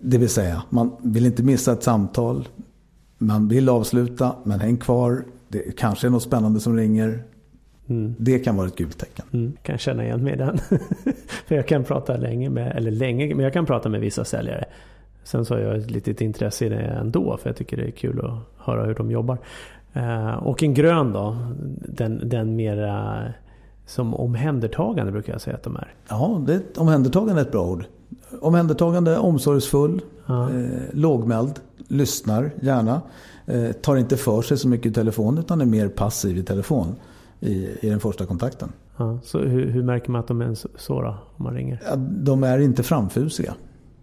Det 0.00 0.18
vill 0.18 0.28
säga, 0.28 0.62
man 0.70 0.92
vill 1.02 1.26
inte 1.26 1.42
missa 1.42 1.72
ett 1.72 1.82
samtal. 1.82 2.48
Man 3.18 3.48
vill 3.48 3.68
avsluta, 3.68 4.32
men 4.44 4.60
häng 4.60 4.76
kvar. 4.76 5.24
Det 5.48 5.76
kanske 5.76 6.06
är 6.06 6.10
något 6.10 6.22
spännande 6.22 6.60
som 6.60 6.76
ringer. 6.76 7.22
Mm. 7.86 8.14
Det 8.18 8.38
kan 8.38 8.56
vara 8.56 8.66
ett 8.66 8.76
gult 8.76 8.98
tecken. 8.98 9.26
Mm, 9.32 9.56
kan 9.62 9.78
känna 9.78 10.04
igen 10.04 10.24
mig 10.24 10.32
i 10.32 10.36
den. 10.36 10.58
För 11.46 11.54
jag 11.54 11.68
kan 11.68 11.84
prata 11.84 12.16
länge 12.16 12.50
med, 12.50 12.76
eller 12.76 12.90
länge, 12.90 13.34
men 13.34 13.44
jag 13.44 13.52
kan 13.52 13.66
prata 13.66 13.88
med 13.88 14.00
vissa 14.00 14.24
säljare. 14.24 14.64
Sen 15.24 15.44
så 15.44 15.54
har 15.54 15.60
jag 15.60 15.76
ett 15.76 15.90
litet 15.90 16.20
intresse 16.20 16.66
i 16.66 16.68
det 16.68 16.76
ändå, 16.76 17.36
för 17.36 17.48
jag 17.48 17.56
tycker 17.56 17.76
det 17.76 17.86
är 17.86 17.90
kul 17.90 18.20
att 18.24 18.64
höra 18.64 18.84
hur 18.84 18.94
de 18.94 19.10
jobbar. 19.10 19.38
Uh, 19.96 20.34
och 20.34 20.62
en 20.62 20.74
grön 20.74 21.12
då, 21.12 21.36
den, 21.88 22.28
den 22.28 22.56
mera 22.56 23.22
som 23.86 24.14
omhändertagande 24.14 25.12
brukar 25.12 25.32
jag 25.32 25.40
säga 25.40 25.56
att 25.56 25.62
de 25.62 25.76
är. 25.76 25.94
Ja, 26.08 26.42
det, 26.46 26.78
omhändertagande 26.78 27.40
är 27.40 27.44
ett 27.44 27.52
bra 27.52 27.66
ord. 27.66 27.84
Omhändertagande, 28.40 29.18
omsorgsfull, 29.18 30.00
ja. 30.26 30.50
eh, 30.50 30.66
lågmäld, 30.92 31.60
lyssnar 31.88 32.50
gärna. 32.60 33.02
Eh, 33.46 33.72
tar 33.72 33.96
inte 33.96 34.16
för 34.16 34.42
sig 34.42 34.58
så 34.58 34.68
mycket 34.68 34.86
i 34.86 34.94
telefon 34.94 35.38
utan 35.38 35.60
är 35.60 35.64
mer 35.64 35.88
passiv 35.88 36.38
i 36.38 36.42
telefon 36.42 36.96
i, 37.40 37.68
i 37.80 37.88
den 37.90 38.00
första 38.00 38.26
kontakten. 38.26 38.72
Ja, 38.96 39.18
så 39.24 39.38
hur, 39.38 39.70
hur, 39.70 39.82
märker 39.82 40.10
man 40.10 40.20
att 40.20 40.28
de 40.28 40.40
är 40.40 40.54
så 40.78 41.02
då, 41.02 41.16
om 41.36 41.44
man 41.44 41.54
ringer? 41.54 41.82
Ja, 41.86 41.96
de 41.96 42.44
är 42.44 42.58
inte 42.58 42.82
framfusiga. 42.82 43.54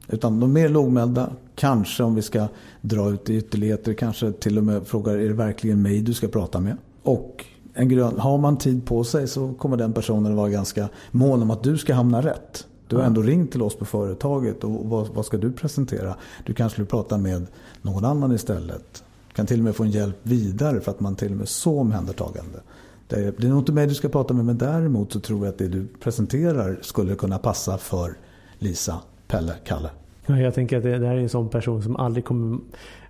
Utan 0.08 0.40
de 0.40 0.50
är 0.50 0.54
mer 0.54 0.70
lågmälda. 0.70 1.30
Kanske 1.56 2.04
om 2.04 2.16
vi 2.16 2.22
ska 2.22 2.48
dra 2.82 3.10
ut 3.10 3.30
i 3.30 3.38
ytterligheter. 3.38 3.94
Kanske 3.94 4.32
till 4.32 4.58
och 4.58 4.64
med 4.64 4.88
frågar 4.88 5.14
är 5.18 5.28
det 5.28 5.34
verkligen 5.34 5.82
mig 5.82 6.02
du 6.02 6.14
ska 6.14 6.28
prata 6.28 6.60
med? 6.60 6.78
Och 7.04 7.46
en 7.74 7.90
grön, 7.90 8.20
har 8.20 8.38
man 8.38 8.58
tid 8.58 8.86
på 8.86 9.04
sig 9.04 9.28
så 9.28 9.54
kommer 9.54 9.78
den 9.78 9.94
personen 9.94 10.36
vara 10.36 10.50
ganska 10.50 10.90
mån 11.12 11.42
om 11.42 11.52
att 11.52 11.64
du 11.64 11.78
ska 11.78 11.94
hamna 11.94 12.22
rätt. 12.22 12.68
Du 12.94 12.98
har 12.98 13.06
ändå 13.06 13.22
ringt 13.22 13.52
till 13.52 13.62
oss 13.62 13.76
på 13.76 13.86
företaget 13.86 14.64
och 14.64 14.72
vad, 14.72 15.08
vad, 15.08 15.26
ska 15.26 15.38
du 15.38 15.52
presentera? 15.52 16.16
Du 16.46 16.54
kanske 16.54 16.82
vill 16.82 16.88
prata 16.88 17.18
med 17.18 17.48
någon 17.82 18.06
annan 18.06 18.32
istället. 18.32 19.04
Du 19.28 19.34
kan 19.36 19.46
till 19.46 19.60
och 19.60 19.64
med 19.64 19.76
få 19.76 19.84
en 19.84 19.92
hjälp 19.92 20.16
vidare 20.24 20.82
för 20.82 20.92
att 20.92 21.00
man 21.00 21.16
till 21.16 21.32
och 21.32 21.38
med 21.38 21.42
är 21.42 21.48
så 21.48 21.80
omhändertagande. 21.80 22.60
Det 23.08 23.16
är, 23.16 23.34
det 23.38 23.48
är 23.48 23.50
nog 23.50 23.60
inte 23.60 23.72
mig 23.72 23.88
du 23.88 23.94
ska 23.94 24.10
prata 24.10 24.34
med 24.34 24.46
men 24.46 24.58
däremot 24.58 25.12
så 25.12 25.20
tror 25.20 25.46
jag 25.46 25.54
att 25.54 25.58
det 25.58 25.68
du 25.68 25.88
presenterar 26.00 26.80
skulle 26.82 27.16
kunna 27.16 27.38
passa 27.38 27.78
för 27.78 28.18
Lisa, 28.60 29.00
Pelle, 29.28 29.54
Kalle. 29.64 29.90
Ja, 30.26 30.40
jag 30.40 30.54
tänker 30.54 30.78
att 30.78 30.84
det, 30.84 30.98
det 30.98 31.08
här 31.08 31.16
är 31.16 31.22
en 31.22 31.30
sån 31.30 31.50
person 31.50 31.84
som 31.84 31.96
aldrig 31.96 32.26
kommer 32.26 32.60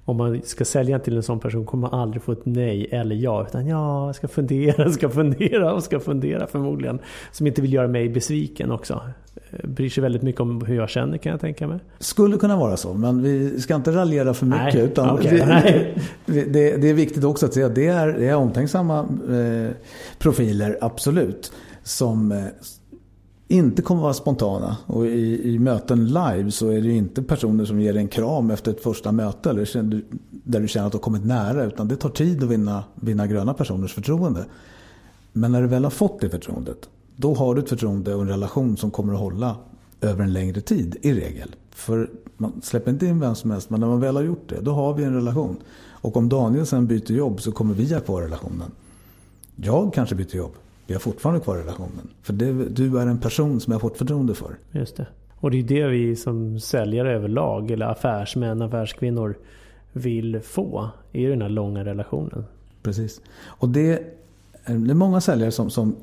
om 0.06 0.18
man 0.18 0.42
ska 0.44 0.66
sälja 0.66 1.00
till 1.00 1.16
en 1.16 1.24
sån 1.24 1.40
person 1.40 1.66
kommer 1.66 1.90
man 1.90 2.00
aldrig 2.00 2.24
få 2.24 2.32
ett 2.32 2.46
nej 2.46 2.88
eller 2.92 3.16
ja. 3.16 3.46
Utan 3.48 3.68
ja, 3.68 4.06
jag 4.06 4.16
ska 4.16 4.28
fundera, 4.28 4.90
ska 4.92 5.10
fundera 5.10 5.74
och 5.74 5.84
ska 5.84 6.00
fundera 6.00 6.48
förmodligen. 6.48 7.00
Som 7.32 7.48
inte 7.48 7.62
vill 7.62 7.74
göra 7.74 7.88
mig 7.88 8.10
besviken 8.10 8.72
också. 8.72 9.02
Bryr 9.64 9.90
sig 9.90 10.02
väldigt 10.02 10.22
mycket 10.22 10.42
om 10.42 10.66
hur 10.66 10.76
jag 10.76 10.90
känner 10.90 11.18
kan 11.18 11.32
jag 11.32 11.42
tänka 11.42 11.68
mig. 11.68 11.80
Skulle 12.00 12.38
kunna 12.38 12.58
vara 12.58 12.78
så, 12.78 12.94
men 12.94 13.24
vi 13.24 13.62
ska 13.62 13.76
inte 13.76 13.92
raljera 13.92 14.34
för 14.34 14.46
mycket. 14.46 14.74
Nej, 14.74 14.84
utan 14.84 15.10
okay, 15.10 15.36
vi, 15.36 15.46
nej. 15.46 15.98
Det, 16.26 16.78
det, 16.78 16.90
är 16.90 16.94
viktigt 16.94 17.24
också 17.24 17.46
att 17.46 17.54
säga 17.54 17.66
att 17.66 17.76
det 17.76 17.88
är, 17.88 18.08
det 18.08 18.28
är 18.28 18.36
omtänksamma 18.36 19.00
eh, 19.00 19.76
profiler, 20.20 20.78
absolut. 20.82 21.52
Som 21.84 22.32
eh, 22.32 22.38
inte 23.48 23.82
kommer 23.82 24.02
vara 24.02 24.14
spontana. 24.14 24.78
Och 24.86 25.06
i, 25.06 25.54
i, 25.54 25.60
möten 25.60 26.08
live 26.08 26.52
så 26.52 26.70
är 26.70 26.82
det 26.82 26.92
inte 26.92 27.24
personer 27.24 27.66
som 27.66 27.80
ger 27.80 27.98
en 27.98 28.08
kram 28.08 28.52
efter 28.52 28.72
ett 28.72 28.84
första 28.84 29.12
möte 29.12 29.50
eller 29.50 30.02
där 30.30 30.60
du 30.60 30.68
känner 30.68 30.86
att 30.86 30.92
du 30.92 30.98
har 30.98 31.04
kommit 31.04 31.26
nära. 31.26 31.64
Utan 31.64 31.88
det 31.88 31.96
tar 31.96 32.10
tid 32.10 32.44
att 32.44 32.50
vinna, 32.50 32.84
vinna 32.96 33.28
gröna 33.28 33.54
personers 33.54 33.94
förtroende. 33.94 34.46
Men 35.34 35.52
när 35.52 35.62
du 35.62 35.68
väl 35.68 35.84
har 35.84 35.92
fått 35.92 36.20
det 36.20 36.30
förtroendet, 36.30 36.90
då 37.16 37.34
har 37.34 37.56
du 37.56 37.62
ett 37.62 37.70
förtroende 37.70 38.16
och 38.16 38.22
en 38.22 38.28
relation 38.28 38.78
som 38.78 38.92
kommer 38.92 39.14
att 39.14 39.20
hålla 39.20 39.56
över 40.02 40.24
en 40.24 40.34
längre 40.34 40.62
tid 40.62 40.98
i 41.02 41.14
regel. 41.14 41.56
För 41.70 42.10
man 42.38 42.62
släpper 42.62 42.92
inte 42.92 43.06
in 43.06 43.20
vem 43.20 43.36
som 43.36 43.52
helst, 43.52 43.70
men 43.70 43.80
när 43.80 43.88
man 43.88 44.00
väl 44.00 44.16
har 44.16 44.24
gjort 44.24 44.50
det, 44.50 44.62
då 44.62 44.72
har 44.72 44.94
vi 44.94 45.04
en 45.04 45.14
relation. 45.14 45.58
Och 45.90 46.18
om 46.18 46.30
Daniel 46.30 46.66
sen 46.66 46.88
byter 46.88 47.12
jobb 47.12 47.42
så 47.42 47.52
kommer 47.52 47.74
vi 47.74 47.94
ha 47.94 48.02
kvar 48.02 48.22
relationen. 48.22 48.72
Jag 49.56 49.94
kanske 49.94 50.16
byter 50.16 50.36
jobb, 50.36 50.52
vi 50.88 50.94
har 50.94 51.02
fortfarande 51.02 51.42
kvar 51.42 51.58
relationen. 51.58 52.10
För 52.22 52.34
det, 52.34 52.54
du 52.70 53.00
är 53.00 53.08
en 53.08 53.20
person 53.20 53.60
som 53.60 53.72
jag 53.72 53.80
har 53.80 53.90
fått 53.90 53.98
förtroende 53.98 54.34
för. 54.34 54.58
Just 54.72 54.98
det. 54.98 55.08
Och 55.36 55.52
det 55.52 55.60
är 55.60 55.64
det 55.64 55.88
vi 55.88 56.16
som 56.16 56.60
säljare 56.60 57.14
överlag, 57.16 57.72
eller 57.72 57.86
affärsmän, 57.86 58.62
affärskvinnor 58.62 59.38
vill 59.94 60.40
få 60.40 60.90
i 61.12 61.26
den 61.26 61.42
här 61.42 61.50
långa 61.50 61.86
relationen. 61.86 62.46
Precis. 62.84 63.22
Och 63.44 63.70
det 63.70 63.92
är, 63.92 64.00
det 64.66 64.92
är 64.92 64.96
många 64.96 65.22
säljare 65.22 65.52
som, 65.52 65.70
som 65.70 65.96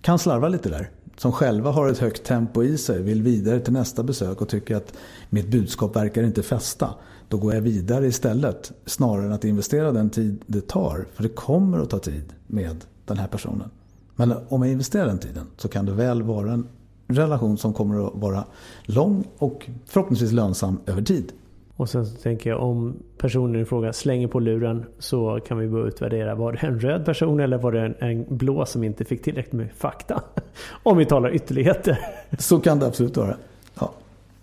kan 0.00 0.18
slarva 0.18 0.48
lite 0.48 0.68
där. 0.68 0.90
Som 1.16 1.32
själva 1.32 1.70
har 1.70 1.88
ett 1.88 1.98
högt 1.98 2.24
tempo 2.24 2.62
i 2.62 2.78
sig, 2.78 3.02
vill 3.02 3.22
vidare 3.22 3.60
till 3.60 3.72
nästa 3.72 4.02
besök 4.02 4.40
och 4.40 4.48
tycker 4.48 4.76
att 4.76 4.92
mitt 5.30 5.48
budskap 5.48 5.96
verkar 5.96 6.22
inte 6.22 6.42
fästa. 6.42 6.94
Då 7.28 7.36
går 7.36 7.54
jag 7.54 7.60
vidare 7.60 8.06
istället. 8.06 8.72
Snarare 8.86 9.26
än 9.26 9.32
att 9.32 9.44
investera 9.44 9.92
den 9.92 10.10
tid 10.10 10.42
det 10.46 10.68
tar. 10.68 11.06
För 11.14 11.22
det 11.22 11.28
kommer 11.28 11.78
att 11.78 11.90
ta 11.90 11.98
tid 11.98 12.32
med 12.46 12.84
den 13.04 13.18
här 13.18 13.26
personen. 13.26 13.70
Men 14.16 14.34
om 14.48 14.62
jag 14.62 14.72
investerar 14.72 15.06
den 15.06 15.18
tiden 15.18 15.46
så 15.56 15.68
kan 15.68 15.86
det 15.86 15.92
väl 15.92 16.22
vara 16.22 16.52
en 16.52 16.66
relation 17.06 17.58
som 17.58 17.74
kommer 17.74 18.06
att 18.06 18.14
vara 18.14 18.44
lång 18.82 19.24
och 19.38 19.70
förhoppningsvis 19.86 20.32
lönsam 20.32 20.80
över 20.86 21.02
tid. 21.02 21.32
Och 21.80 21.88
sen 21.88 22.06
så 22.06 22.16
tänker 22.16 22.50
jag 22.50 22.62
om 22.62 22.96
personen 23.18 23.62
i 23.62 23.64
fråga 23.64 23.92
slänger 23.92 24.28
på 24.28 24.40
luren 24.40 24.84
så 24.98 25.40
kan 25.46 25.58
vi 25.58 25.68
börja 25.68 25.86
utvärdera. 25.86 26.34
Var 26.34 26.52
det 26.52 26.58
en 26.66 26.80
röd 26.80 27.04
person 27.04 27.40
eller 27.40 27.58
var 27.58 27.72
det 27.72 27.80
en, 27.80 27.94
en 27.98 28.36
blå 28.36 28.66
som 28.66 28.84
inte 28.84 29.04
fick 29.04 29.22
tillräckligt 29.22 29.52
med 29.52 29.68
fakta? 29.76 30.22
om 30.82 30.96
vi 30.96 31.04
talar 31.04 31.34
ytterligheter. 31.34 31.98
Så 32.38 32.60
kan 32.60 32.78
det 32.78 32.86
absolut 32.86 33.16
vara. 33.16 33.36
Ja. 33.78 33.92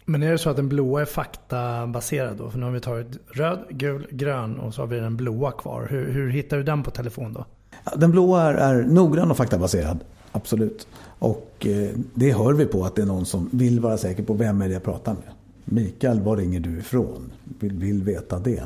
Men 0.05 0.23
är 0.23 0.31
det 0.31 0.37
så 0.37 0.49
att 0.49 0.55
den 0.55 0.69
blåa 0.69 1.01
är 1.01 1.05
faktabaserad 1.05 2.37
då? 2.37 2.49
För 2.49 2.59
nu 2.59 2.65
har 2.65 2.71
vi 2.71 2.79
tagit 2.79 3.07
röd, 3.27 3.59
gul, 3.69 4.07
grön 4.11 4.59
och 4.59 4.73
så 4.73 4.81
har 4.81 4.87
vi 4.87 4.99
den 4.99 5.17
blåa 5.17 5.51
kvar. 5.51 5.87
Hur, 5.89 6.11
hur 6.11 6.29
hittar 6.29 6.57
du 6.57 6.63
den 6.63 6.83
på 6.83 6.91
telefon 6.91 7.33
då? 7.33 7.45
Den 7.95 8.11
blåa 8.11 8.41
är, 8.41 8.53
är 8.53 8.83
noggrann 8.83 9.31
och 9.31 9.37
faktabaserad. 9.37 9.99
Absolut. 10.31 10.87
Och 11.19 11.67
eh, 11.67 11.89
det 12.13 12.33
hör 12.33 12.53
vi 12.53 12.65
på 12.65 12.83
att 12.83 12.95
det 12.95 13.01
är 13.01 13.05
någon 13.05 13.25
som 13.25 13.49
vill 13.51 13.79
vara 13.79 13.97
säker 13.97 14.23
på 14.23 14.33
vem 14.33 14.61
är 14.61 14.67
det 14.67 14.73
jag 14.73 14.83
pratar 14.83 15.13
med. 15.13 15.23
Mikael, 15.69 16.21
var 16.21 16.37
ringer 16.37 16.59
du 16.59 16.79
ifrån? 16.79 17.31
Vill, 17.59 17.73
vill 17.73 18.03
veta 18.03 18.39
det. 18.39 18.63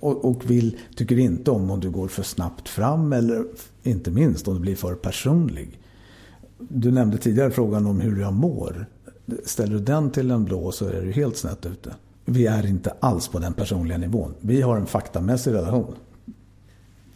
Och, 0.00 0.24
och 0.24 0.50
vill, 0.50 0.78
tycker 0.96 1.18
inte 1.18 1.50
om 1.50 1.70
om 1.70 1.80
du 1.80 1.90
går 1.90 2.08
för 2.08 2.22
snabbt 2.22 2.68
fram 2.68 3.12
eller 3.12 3.44
inte 3.82 4.10
minst 4.10 4.48
om 4.48 4.54
du 4.54 4.60
blir 4.60 4.76
för 4.76 4.94
personlig. 4.94 5.80
Du 6.58 6.90
nämnde 6.90 7.18
tidigare 7.18 7.50
frågan 7.50 7.86
om 7.86 8.00
hur 8.00 8.20
jag 8.20 8.32
mår. 8.32 8.86
Ställer 9.44 9.74
du 9.74 9.80
den 9.80 10.10
till 10.10 10.30
en 10.30 10.44
blå 10.44 10.72
så 10.72 10.86
är 10.86 11.02
du 11.02 11.12
helt 11.12 11.36
snett 11.36 11.66
ute. 11.66 11.94
Vi 12.24 12.46
är 12.46 12.66
inte 12.66 12.94
alls 13.00 13.28
på 13.28 13.38
den 13.38 13.52
personliga 13.52 13.98
nivån. 13.98 14.34
Vi 14.40 14.60
har 14.60 14.76
en 14.76 14.86
faktamässig 14.86 15.52
relation. 15.52 15.94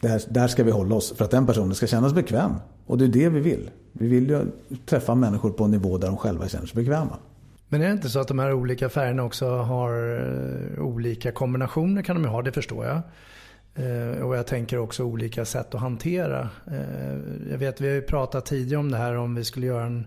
Där, 0.00 0.22
där 0.28 0.48
ska 0.48 0.64
vi 0.64 0.70
hålla 0.70 0.94
oss 0.94 1.12
för 1.16 1.24
att 1.24 1.30
den 1.30 1.46
personen 1.46 1.74
ska 1.74 1.86
kännas 1.86 2.12
bekväm. 2.12 2.52
Och 2.86 2.98
det 2.98 3.04
är 3.04 3.08
det 3.08 3.28
vi 3.28 3.40
vill. 3.40 3.70
Vi 3.92 4.08
vill 4.08 4.28
ju 4.28 4.40
träffa 4.86 5.14
människor 5.14 5.50
på 5.50 5.64
en 5.64 5.70
nivå 5.70 5.98
där 5.98 6.08
de 6.08 6.16
själva 6.16 6.48
känner 6.48 6.66
sig 6.66 6.76
bekväma. 6.76 7.16
Men 7.68 7.82
är 7.82 7.86
det 7.86 7.92
inte 7.92 8.08
så 8.08 8.20
att 8.20 8.28
de 8.28 8.38
här 8.38 8.52
olika 8.52 8.88
färgerna 8.88 9.24
också 9.24 9.56
har 9.56 10.20
eh, 10.76 10.84
olika 10.84 11.32
kombinationer 11.32 12.02
kan 12.02 12.16
de 12.16 12.22
ju 12.22 12.28
ha, 12.28 12.42
det 12.42 12.52
förstår 12.52 12.86
jag. 12.86 13.02
Eh, 13.74 14.22
och 14.22 14.36
jag 14.36 14.46
tänker 14.46 14.78
också 14.78 15.04
olika 15.04 15.44
sätt 15.44 15.74
att 15.74 15.80
hantera. 15.80 16.48
Eh, 16.66 17.50
jag 17.50 17.58
vet, 17.58 17.80
vi 17.80 17.88
har 17.88 17.94
ju 17.94 18.02
pratat 18.02 18.46
tidigare 18.46 18.80
om 18.80 18.90
det 18.90 18.98
här 18.98 19.16
om 19.16 19.34
vi 19.34 19.44
skulle 19.44 19.66
göra 19.66 19.86
en 19.86 20.06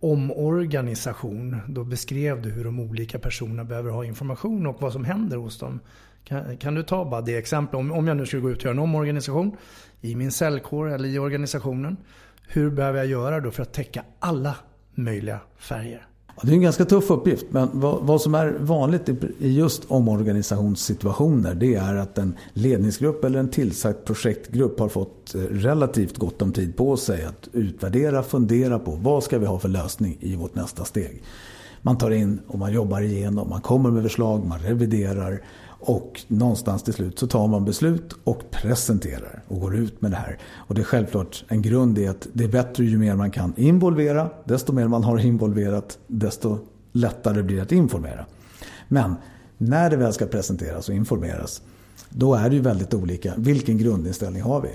omorganisation. 0.00 1.56
Då 1.68 1.84
beskrev 1.84 2.42
du 2.42 2.50
hur 2.50 2.64
de 2.64 2.80
olika 2.80 3.18
personerna 3.18 3.64
behöver 3.64 3.90
ha 3.90 4.04
information 4.04 4.66
och 4.66 4.82
vad 4.82 4.92
som 4.92 5.04
händer 5.04 5.36
hos 5.36 5.58
dem. 5.58 5.80
Kan, 6.24 6.56
kan 6.56 6.74
du 6.74 6.82
ta 6.82 7.04
bara 7.04 7.20
det 7.20 7.36
exemplet, 7.36 7.78
om, 7.78 7.92
om 7.92 8.08
jag 8.08 8.16
nu 8.16 8.26
skulle 8.26 8.42
gå 8.42 8.50
ut 8.50 8.58
och 8.58 8.64
göra 8.64 8.72
en 8.72 8.78
omorganisation 8.78 9.56
i 10.00 10.14
min 10.14 10.32
säljkår 10.32 10.92
eller 10.92 11.08
i 11.08 11.18
organisationen. 11.18 11.96
Hur 12.48 12.70
behöver 12.70 12.98
jag 12.98 13.06
göra 13.06 13.40
då 13.40 13.50
för 13.50 13.62
att 13.62 13.72
täcka 13.72 14.04
alla 14.18 14.56
möjliga 14.94 15.40
färger? 15.56 16.06
Det 16.42 16.48
är 16.48 16.54
en 16.54 16.62
ganska 16.62 16.84
tuff 16.84 17.10
uppgift, 17.10 17.46
men 17.50 17.68
vad, 17.72 18.02
vad, 18.02 18.20
som 18.20 18.34
är 18.34 18.56
vanligt 18.60 19.08
i 19.38 19.52
just 19.52 19.82
omorganisationssituationer 19.88 21.54
det 21.54 21.74
är 21.74 21.94
att 21.94 22.18
en 22.18 22.36
ledningsgrupp 22.52 23.24
eller 23.24 23.38
en 23.38 23.48
tillsatt 23.48 24.04
projektgrupp 24.04 24.80
har 24.80 24.88
fått 24.88 25.34
eh, 25.34 25.40
relativt 25.40 26.18
gott 26.18 26.42
om 26.42 26.52
tid 26.52 26.76
på 26.76 26.96
sig 26.96 27.24
att 27.24 27.48
utvärdera, 27.52 28.22
fundera 28.22 28.78
på 28.78 28.90
vad 28.90 29.24
ska 29.24 29.38
vi 29.38 29.46
ha 29.46 29.58
för 29.58 29.68
lösning 29.68 30.16
i 30.20 30.36
vårt 30.36 30.54
nästa 30.54 30.84
steg. 30.84 31.22
Man 31.82 31.98
tar 31.98 32.10
in 32.10 32.40
och 32.46 32.58
man 32.58 32.72
jobbar 32.72 33.00
igenom, 33.00 33.48
man 33.48 33.60
kommer 33.60 33.90
med 33.90 34.02
förslag, 34.02 34.46
man 34.46 34.58
reviderar 34.58 35.42
och 35.86 36.20
någonstans 36.28 36.82
till 36.82 36.94
slut 36.94 37.18
så 37.18 37.26
tar 37.26 37.48
man 37.48 37.64
beslut 37.64 38.12
och 38.24 38.50
presenterar 38.50 39.42
och 39.48 39.60
går 39.60 39.76
ut 39.76 40.02
med 40.02 40.10
det 40.10 40.16
här. 40.16 40.38
Och 40.54 40.74
det 40.74 40.80
är 40.80 40.84
självklart 40.84 41.44
en 41.48 41.62
grund 41.62 41.98
i 41.98 42.06
att 42.06 42.28
det 42.32 42.44
är 42.44 42.48
bättre 42.48 42.84
ju 42.84 42.98
mer 42.98 43.16
man 43.16 43.30
kan 43.30 43.52
involvera. 43.56 44.30
Desto 44.44 44.72
mer 44.72 44.88
man 44.88 45.04
har 45.04 45.18
involverat 45.18 45.98
desto 46.06 46.58
lättare 46.92 47.42
blir 47.42 47.56
det 47.56 47.62
att 47.62 47.72
informera. 47.72 48.26
Men 48.88 49.14
när 49.58 49.90
det 49.90 49.96
väl 49.96 50.12
ska 50.12 50.26
presenteras 50.26 50.88
och 50.88 50.94
informeras 50.94 51.62
då 52.08 52.34
är 52.34 52.50
det 52.50 52.56
ju 52.56 52.62
väldigt 52.62 52.94
olika. 52.94 53.34
Vilken 53.36 53.78
grundinställning 53.78 54.42
har 54.42 54.60
vi? 54.60 54.68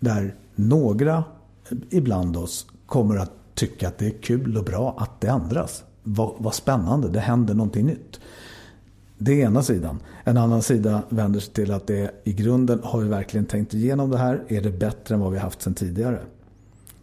Där 0.00 0.34
några 0.54 1.24
ibland 1.90 2.36
oss 2.36 2.66
kommer 2.86 3.16
att 3.16 3.32
tycka 3.54 3.88
att 3.88 3.98
det 3.98 4.06
är 4.06 4.22
kul 4.22 4.56
och 4.56 4.64
bra 4.64 4.94
att 4.98 5.20
det 5.20 5.28
ändras. 5.28 5.84
Vad, 6.02 6.34
vad 6.38 6.54
spännande, 6.54 7.08
det 7.08 7.20
händer 7.20 7.54
någonting 7.54 7.86
nytt. 7.86 8.20
Det 9.18 9.42
är 9.42 9.46
ena 9.46 9.62
sidan. 9.62 9.98
En 10.24 10.36
annan 10.36 10.62
sida 10.62 11.02
vänder 11.08 11.40
sig 11.40 11.52
till 11.52 11.72
att 11.72 11.86
det 11.86 12.10
i 12.24 12.32
grunden 12.32 12.80
har 12.82 13.00
vi 13.00 13.08
verkligen 13.08 13.46
tänkt 13.46 13.74
igenom 13.74 14.10
det 14.10 14.18
här. 14.18 14.44
Är 14.48 14.60
det 14.60 14.70
bättre 14.70 15.14
än 15.14 15.20
vad 15.20 15.32
vi 15.32 15.38
haft 15.38 15.62
sedan 15.62 15.74
tidigare? 15.74 16.20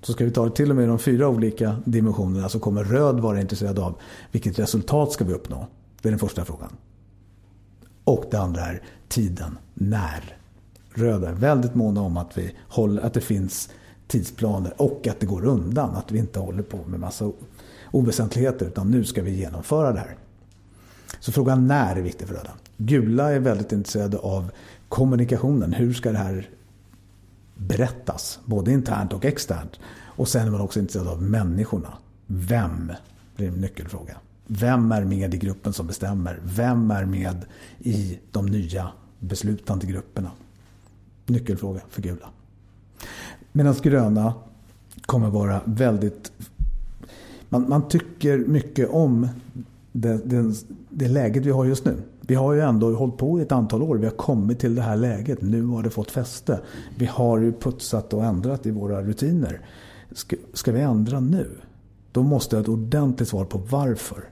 Så 0.02 0.14
ska 0.14 0.26
vi 0.26 0.32
ta 0.32 0.46
det 0.46 0.56
till 0.56 0.70
och 0.70 0.76
med 0.76 0.84
i 0.84 0.88
de 0.88 1.00
fyra 1.00 1.28
olika 1.28 1.76
dimensionerna 1.86 2.50
så 2.50 2.60
kommer 2.60 2.84
röd 2.84 3.20
vara 3.20 3.42
intresserad 3.42 3.80
av 3.80 3.96
vilket 4.32 4.60
resultat 4.60 5.12
ska 5.12 5.26
vi 5.26 5.34
uppnå? 5.34 5.68
Det 6.02 6.10
är 6.10 6.12
den 6.12 6.20
första 6.20 6.46
frågan. 6.46 6.70
Och 8.04 8.26
det 8.32 8.40
andra 8.40 8.62
är 8.62 8.82
tiden. 9.08 9.58
När? 9.74 10.38
Röd 10.94 11.24
är 11.24 11.34
väldigt 11.34 11.76
måna 11.76 12.02
om 12.02 12.18
att, 12.18 12.38
vi 12.38 12.56
håller, 12.68 13.02
att 13.02 13.14
det 13.14 13.22
finns 13.22 13.70
tidsplaner 14.08 14.74
och 14.82 15.08
att 15.08 15.20
det 15.20 15.26
går 15.26 15.46
undan. 15.46 15.96
Att 15.96 16.12
vi 16.12 16.20
inte 16.20 16.40
håller 16.40 16.64
på 16.64 16.80
med 16.88 17.00
massa 17.00 17.32
oväsentligheter 17.92 18.66
utan 18.66 18.92
nu 18.92 19.04
ska 19.04 19.22
vi 19.22 19.32
genomföra 19.32 19.92
det 19.92 20.00
här. 20.00 20.18
Så 21.20 21.32
frågan 21.32 21.68
när 21.68 21.96
är 21.96 22.02
viktig 22.02 22.28
för 22.28 22.36
röda. 22.36 22.52
Gula 22.78 23.32
är 23.32 23.40
väldigt 23.40 23.72
intresserade 23.72 24.18
av 24.18 24.52
kommunikationen. 24.90 25.74
Hur 25.74 25.94
ska 25.94 26.12
det 26.12 26.18
här 26.18 26.50
berättas? 27.56 28.40
Både 28.46 28.72
internt 28.72 29.14
och 29.14 29.26
externt. 29.26 29.80
Och 30.06 30.28
sen 30.28 30.48
är 30.48 30.52
man 30.52 30.62
också 30.62 30.80
intresserad 30.80 31.08
av 31.08 31.22
människorna. 31.22 31.94
Vem 32.28 32.92
Det 33.38 33.46
är 33.46 33.48
en 33.48 33.54
nyckelfråga. 33.54 34.18
Vem 34.48 34.92
är 34.92 35.04
med 35.04 35.34
i 35.34 35.38
gruppen 35.38 35.74
som 35.74 35.88
bestämmer? 35.88 36.40
Vem 36.44 36.92
är 36.92 37.06
med 37.06 37.46
i 37.80 38.20
de 38.32 38.46
nya 38.46 38.92
beslutande 39.20 39.86
grupperna? 39.86 40.32
Nyckelfråga 41.26 41.82
för 41.90 42.02
gula. 42.02 42.30
Medan 43.52 43.76
gröna 43.84 44.34
kommer 45.02 45.30
vara 45.30 45.62
väldigt... 45.66 46.32
Man, 47.50 47.70
man 47.70 47.88
tycker 47.88 48.38
mycket 48.38 48.90
om 48.90 49.28
det, 49.94 50.22
det, 50.26 50.56
det 50.90 51.08
läget 51.08 51.46
vi 51.46 51.52
har 51.52 51.66
just 51.66 51.86
nu. 51.86 51.96
Vi 52.22 52.36
har 52.36 52.54
ju 52.54 52.62
ändå 52.62 52.96
hållit 52.96 53.18
på 53.18 53.40
i 53.40 53.42
ett 53.42 53.52
antal 53.52 53.82
år. 53.82 53.98
Vi 53.98 54.06
har 54.06 54.14
kommit 54.14 54.60
till 54.60 54.76
det 54.76 54.82
här 54.82 54.98
läget. 54.98 55.42
Nu 55.42 55.66
har 55.66 55.84
det 55.84 55.90
fått 55.90 56.12
fäste. 56.12 56.60
Vi 56.98 57.06
har 57.06 57.40
ju 57.40 57.52
putsat 57.52 58.14
och 58.14 58.24
ändrat 58.24 58.66
i 58.66 58.72
våra 58.72 59.02
rutiner. 59.02 59.62
Ska, 60.12 60.36
ska 60.54 60.72
vi 60.72 60.82
ändra 60.82 61.20
nu? 61.20 61.48
Då 62.12 62.24
måste 62.24 62.56
jag 62.56 62.60
ha 62.60 62.64
ett 62.64 62.70
ordentligt 62.70 63.30
svar 63.30 63.46
på 63.46 63.58
varför. 63.58 64.24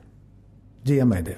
Ge 0.83 1.05
mig 1.05 1.23
det. 1.23 1.37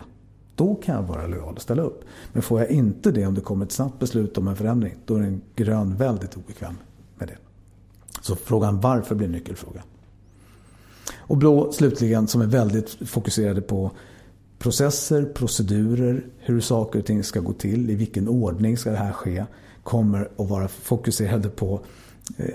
Då 0.56 0.76
kan 0.76 0.96
jag 0.96 1.04
vara 1.04 1.28
lojal 1.28 1.54
och 1.56 1.62
ställa 1.62 1.82
upp. 1.82 2.04
Men 2.34 2.42
får 2.42 2.60
jag 2.60 2.70
inte 2.70 3.12
det 3.12 3.26
om 3.26 3.34
det 3.34 3.42
kommer 3.42 3.66
ett 3.66 3.72
snabbt 3.72 4.00
beslut 4.00 4.38
om 4.38 4.48
en 4.48 4.56
förändring. 4.56 4.96
Då 5.06 5.16
är 5.16 5.22
en 5.22 5.42
grön 5.56 5.96
väldigt 5.96 6.38
obekväm 6.38 6.78
med 7.18 7.28
det. 7.28 7.38
Så 8.22 8.36
frågan 8.36 8.80
varför 8.80 9.16
blir 9.16 9.28
en 9.28 9.34
nyckelfråga. 9.34 9.84
Och 11.16 11.38
blå 11.38 11.72
slutligen 11.72 12.28
som 12.28 12.42
är 12.42 12.48
väldigt 12.48 12.90
fokuserade 12.90 13.62
på 13.62 13.92
processer, 14.64 15.26
procedurer, 15.26 16.26
hur 16.40 16.62
saker 16.62 17.00
och 17.00 17.06
ting 17.06 17.24
ska 17.24 17.40
gå 17.40 17.54
till, 17.54 17.90
i 17.90 17.96
vilken 17.96 18.28
ordning 18.28 18.78
ska 18.78 18.92
det 18.92 18.98
här 18.98 19.12
ske, 19.12 19.46
kommer 19.84 20.30
att 20.38 20.50
vara 20.50 20.68
fokuserade 20.68 21.50
på 21.50 21.82
eh, 22.38 22.46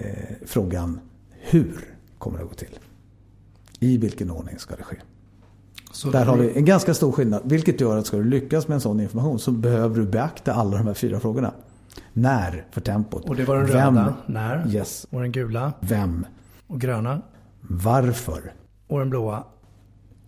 frågan 0.46 1.00
hur 1.30 1.94
kommer 2.18 2.38
det 2.38 2.44
att 2.44 2.50
gå 2.50 2.56
till? 2.56 2.78
I 3.78 3.98
vilken 3.98 4.30
ordning 4.30 4.58
ska 4.58 4.76
det 4.76 4.82
ske? 4.82 4.96
Så 5.92 6.10
Där 6.10 6.24
har 6.24 6.36
vi 6.36 6.52
en 6.56 6.64
ganska 6.64 6.94
stor 6.94 7.12
skillnad. 7.12 7.42
Vilket 7.44 7.80
gör 7.80 7.96
att 7.96 8.06
ska 8.06 8.16
du 8.16 8.24
lyckas 8.24 8.68
med 8.68 8.74
en 8.74 8.80
sån 8.80 9.00
information 9.00 9.38
så 9.38 9.50
behöver 9.50 10.00
du 10.00 10.06
beakta 10.06 10.52
alla 10.52 10.76
de 10.76 10.86
här 10.86 10.94
fyra 10.94 11.20
frågorna. 11.20 11.52
När 12.12 12.66
för 12.70 12.80
tempot. 12.80 13.24
Och 13.28 13.36
det 13.36 13.44
var 13.44 13.56
den 13.56 13.66
Vem? 13.66 13.96
röda. 13.96 14.14
När. 14.26 14.74
Yes. 14.74 15.06
Och 15.10 15.20
den 15.20 15.32
gula. 15.32 15.72
Vem. 15.80 16.26
Och 16.66 16.80
gröna. 16.80 17.22
Varför. 17.60 18.52
Och 18.86 18.98
den 18.98 19.10
blåa. 19.10 19.44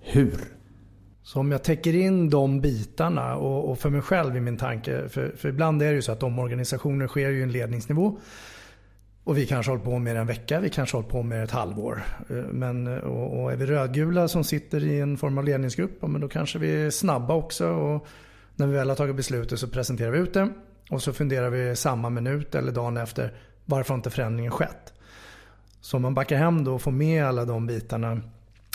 Hur. 0.00 0.60
Så 1.30 1.40
om 1.40 1.52
jag 1.52 1.62
täcker 1.62 1.94
in 1.94 2.30
de 2.30 2.60
bitarna 2.60 3.36
och, 3.36 3.70
och 3.70 3.78
för 3.78 3.90
mig 3.90 4.00
själv 4.00 4.36
i 4.36 4.40
min 4.40 4.56
tanke. 4.56 5.08
För, 5.08 5.32
för 5.36 5.48
ibland 5.48 5.82
är 5.82 5.86
det 5.86 5.94
ju 5.94 6.02
så 6.02 6.12
att 6.12 6.22
omorganisationer 6.22 7.08
sker 7.08 7.30
ju 7.30 7.38
i 7.38 7.42
en 7.42 7.52
ledningsnivå. 7.52 8.18
Och 9.24 9.38
vi 9.38 9.46
kanske 9.46 9.72
håller 9.72 9.84
på 9.84 9.98
med 9.98 10.16
det 10.16 10.20
en 10.20 10.26
vecka, 10.26 10.60
vi 10.60 10.70
kanske 10.70 10.96
håller 10.96 11.08
på 11.08 11.22
med 11.22 11.38
det 11.38 11.44
ett 11.44 11.50
halvår. 11.50 12.02
Eh, 12.30 12.36
men, 12.36 12.86
och, 12.86 13.42
och 13.42 13.52
är 13.52 13.56
vi 13.56 13.66
rödgula 13.66 14.28
som 14.28 14.44
sitter 14.44 14.84
i 14.84 15.00
en 15.00 15.16
form 15.16 15.38
av 15.38 15.44
ledningsgrupp, 15.44 15.98
ja, 16.00 16.08
men 16.08 16.20
då 16.20 16.28
kanske 16.28 16.58
vi 16.58 16.86
är 16.86 16.90
snabba 16.90 17.34
också. 17.34 17.68
Och 17.68 18.06
när 18.56 18.66
vi 18.66 18.72
väl 18.72 18.88
har 18.88 18.96
tagit 18.96 19.16
beslutet 19.16 19.58
så 19.58 19.68
presenterar 19.68 20.10
vi 20.10 20.18
ut 20.18 20.34
det. 20.34 20.48
Och 20.90 21.02
så 21.02 21.12
funderar 21.12 21.50
vi 21.50 21.76
samma 21.76 22.10
minut 22.10 22.54
eller 22.54 22.72
dagen 22.72 22.96
efter, 22.96 23.34
varför 23.64 23.88
har 23.88 23.96
inte 23.98 24.10
förändringen 24.10 24.52
skett? 24.52 24.92
Så 25.80 25.96
om 25.96 26.02
man 26.02 26.14
backar 26.14 26.36
hem 26.36 26.64
då 26.64 26.74
och 26.74 26.82
får 26.82 26.92
med 26.92 27.24
alla 27.24 27.44
de 27.44 27.66
bitarna 27.66 28.20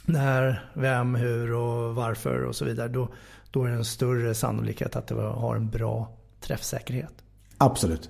när, 0.05 0.69
vem, 0.73 1.15
hur 1.15 1.53
och 1.53 1.95
varför 1.95 2.43
och 2.43 2.55
så 2.55 2.65
vidare. 2.65 2.87
Då, 2.87 3.09
då 3.51 3.63
är 3.63 3.69
det 3.69 3.75
en 3.75 3.85
större 3.85 4.33
sannolikhet 4.33 4.95
att 4.95 5.07
det 5.07 5.15
har 5.15 5.55
en 5.55 5.69
bra 5.69 6.17
träffsäkerhet. 6.41 7.13
Absolut. 7.57 8.09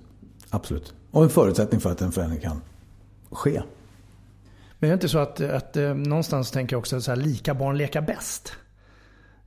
Absolut. 0.50 0.94
Och 1.12 1.24
en 1.24 1.30
förutsättning 1.30 1.82
för 1.82 1.92
att 1.92 2.02
en 2.02 2.12
förändring 2.12 2.42
kan 2.42 2.62
ske. 3.32 3.62
Men 4.80 4.90
är 4.90 4.92
det 4.92 4.94
inte 4.94 5.10
så 5.10 5.20
att, 5.20 5.42
att 5.42 5.78
eh, 5.78 5.94
någonstans 5.94 6.52
tänker 6.52 6.74
jag 6.74 6.80
också 6.80 7.02
så 7.02 7.12
här, 7.12 7.16
lika 7.16 7.54
barn 7.54 7.78
leka 7.78 8.02
bäst? 8.02 8.54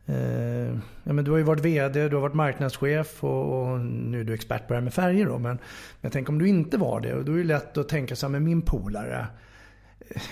Eh, 0.07 0.75
ja, 1.05 1.13
men 1.13 1.25
du 1.25 1.31
har 1.31 1.39
ju 1.39 1.45
varit 1.45 1.61
VD, 1.61 2.09
du 2.09 2.17
har 2.17 2.23
varit 2.23 2.35
marknadschef 2.35 3.25
och, 3.25 3.63
och 3.63 3.81
nu 3.81 4.21
är 4.21 4.25
du 4.25 4.35
expert 4.35 4.67
på 4.67 4.73
det 4.73 4.75
här 4.75 4.85
med 4.85 4.95
färger. 4.95 5.27
Då, 5.27 5.33
men, 5.33 5.43
men 5.43 5.59
jag 6.01 6.13
tänker 6.13 6.33
om 6.33 6.39
du 6.39 6.49
inte 6.49 6.77
var 6.77 7.01
det, 7.01 7.23
då 7.23 7.33
är 7.33 7.37
det 7.37 7.45
lätt 7.45 7.77
att 7.77 7.89
tänka 7.89 8.17
så 8.17 8.27
här 8.27 8.31
med 8.31 8.43
min 8.43 8.63
polare 8.63 9.27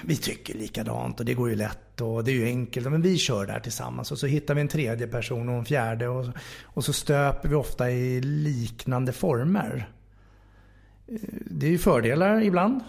vi 0.02 0.16
tycker 0.16 0.54
likadant 0.54 1.20
och 1.20 1.26
det 1.26 1.34
går 1.34 1.50
ju 1.50 1.56
lätt 1.56 2.00
och 2.00 2.24
det 2.24 2.30
är 2.30 2.34
ju 2.34 2.44
enkelt. 2.44 2.90
Men 2.90 3.02
vi 3.02 3.18
kör 3.18 3.46
där 3.46 3.60
tillsammans 3.60 4.12
och 4.12 4.18
så 4.18 4.26
hittar 4.26 4.54
vi 4.54 4.60
en 4.60 4.68
tredje 4.68 5.06
person 5.06 5.48
och 5.48 5.54
en 5.54 5.64
fjärde 5.64 6.08
och, 6.08 6.26
och 6.64 6.84
så 6.84 6.92
stöper 6.92 7.48
vi 7.48 7.54
ofta 7.54 7.90
i 7.90 8.20
liknande 8.20 9.12
former. 9.12 9.88
Eh, 11.08 11.18
det 11.30 11.66
är 11.66 11.70
ju 11.70 11.78
fördelar 11.78 12.42
ibland 12.42 12.80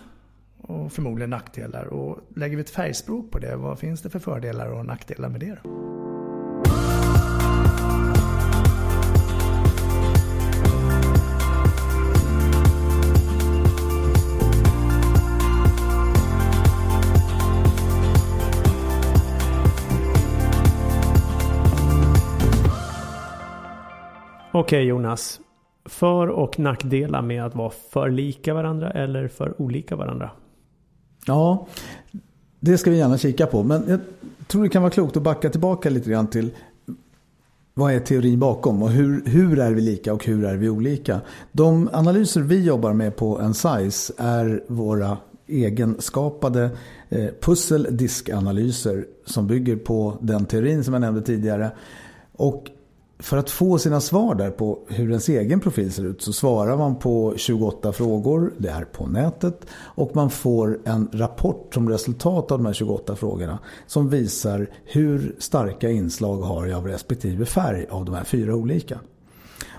och 0.62 0.94
förmodligen 0.94 1.30
nackdelar. 1.30 1.86
Och 1.86 2.20
lägger 2.36 2.56
vi 2.56 2.62
ett 2.62 2.70
färgspråk 2.70 3.32
på 3.32 3.40
det, 3.40 3.56
vad 3.56 3.80
finns 3.80 4.02
det 4.02 4.10
för 4.10 4.20
fördelar 4.20 4.68
och 4.68 4.86
nackdelar 4.86 5.30
med 5.30 5.40
det? 5.40 5.58
Då? 5.64 5.88
Okej 24.60 24.84
Jonas. 24.84 25.40
För 25.86 26.28
och 26.28 26.60
nackdelar 26.60 27.22
med 27.22 27.46
att 27.46 27.56
vara 27.56 27.70
för 27.70 28.10
lika 28.10 28.54
varandra 28.54 28.92
eller 28.92 29.28
för 29.28 29.62
olika 29.62 29.96
varandra? 29.96 30.32
Ja, 31.26 31.68
det 32.60 32.78
ska 32.78 32.92
vi 32.92 32.98
gärna 32.98 33.18
kika 33.18 33.46
på. 33.46 33.64
Men 33.64 33.84
jag 33.88 34.00
tror 34.48 34.64
det 34.64 34.70
kan 34.70 34.82
vara 34.82 34.92
klokt 34.92 35.18
att 35.18 35.24
backa 35.24 35.50
tillbaka 35.50 35.90
lite 35.90 36.10
grann 36.10 36.28
till 36.28 36.50
vad 37.74 37.94
är 37.94 38.00
teorin 38.00 38.40
bakom 38.40 38.84
och 38.84 38.90
hur, 38.90 39.26
hur 39.26 39.60
är 39.60 39.72
vi 39.72 39.82
lika 39.82 40.14
och 40.14 40.26
hur 40.26 40.46
är 40.46 40.56
vi 40.56 40.70
olika? 40.70 41.22
De 41.52 41.90
analyser 41.94 42.42
vi 42.42 42.64
jobbar 42.64 42.94
med 42.94 43.16
på 43.16 43.40
Ensize 43.40 44.14
är 44.18 44.64
våra 44.68 45.18
egenskapade 45.48 46.70
eh, 47.10 47.30
pusseldiskanalyser 47.42 49.06
som 49.26 49.48
bygger 49.48 49.76
på 49.76 50.18
den 50.22 50.46
teorin 50.46 50.84
som 50.84 50.94
jag 50.94 51.02
nämnde 51.02 51.22
tidigare. 51.22 51.72
Och 52.32 52.72
för 53.20 53.38
att 53.38 53.50
få 53.50 53.80
sina 53.80 54.02
svar 54.02 54.36
där 54.36 54.52
på 54.52 54.80
hur 54.88 55.10
ens 55.10 55.30
egen 55.30 55.60
profil 55.60 55.94
ser 55.94 56.06
ut 56.06 56.22
så 56.22 56.34
svarar 56.34 56.78
man 56.78 56.96
på 56.96 57.34
28 57.38 57.94
frågor, 57.94 58.54
det 58.58 58.70
är 58.70 58.84
på 58.84 59.08
nätet 59.08 59.66
och 59.74 60.16
man 60.16 60.30
får 60.30 60.80
en 60.86 61.10
rapport 61.14 61.74
som 61.74 61.90
resultat 61.90 62.52
av 62.52 62.58
de 62.60 62.66
här 62.66 62.74
28 62.74 63.16
frågorna 63.16 63.60
som 63.88 64.10
visar 64.10 64.70
hur 64.86 65.36
starka 65.40 65.90
inslag 65.90 66.38
har 66.38 66.66
jag 66.66 66.78
av 66.78 66.88
respektive 66.88 67.46
färg 67.46 67.86
av 67.90 68.06
de 68.06 68.16
här 68.16 68.24
fyra 68.24 68.56
olika. 68.56 69.00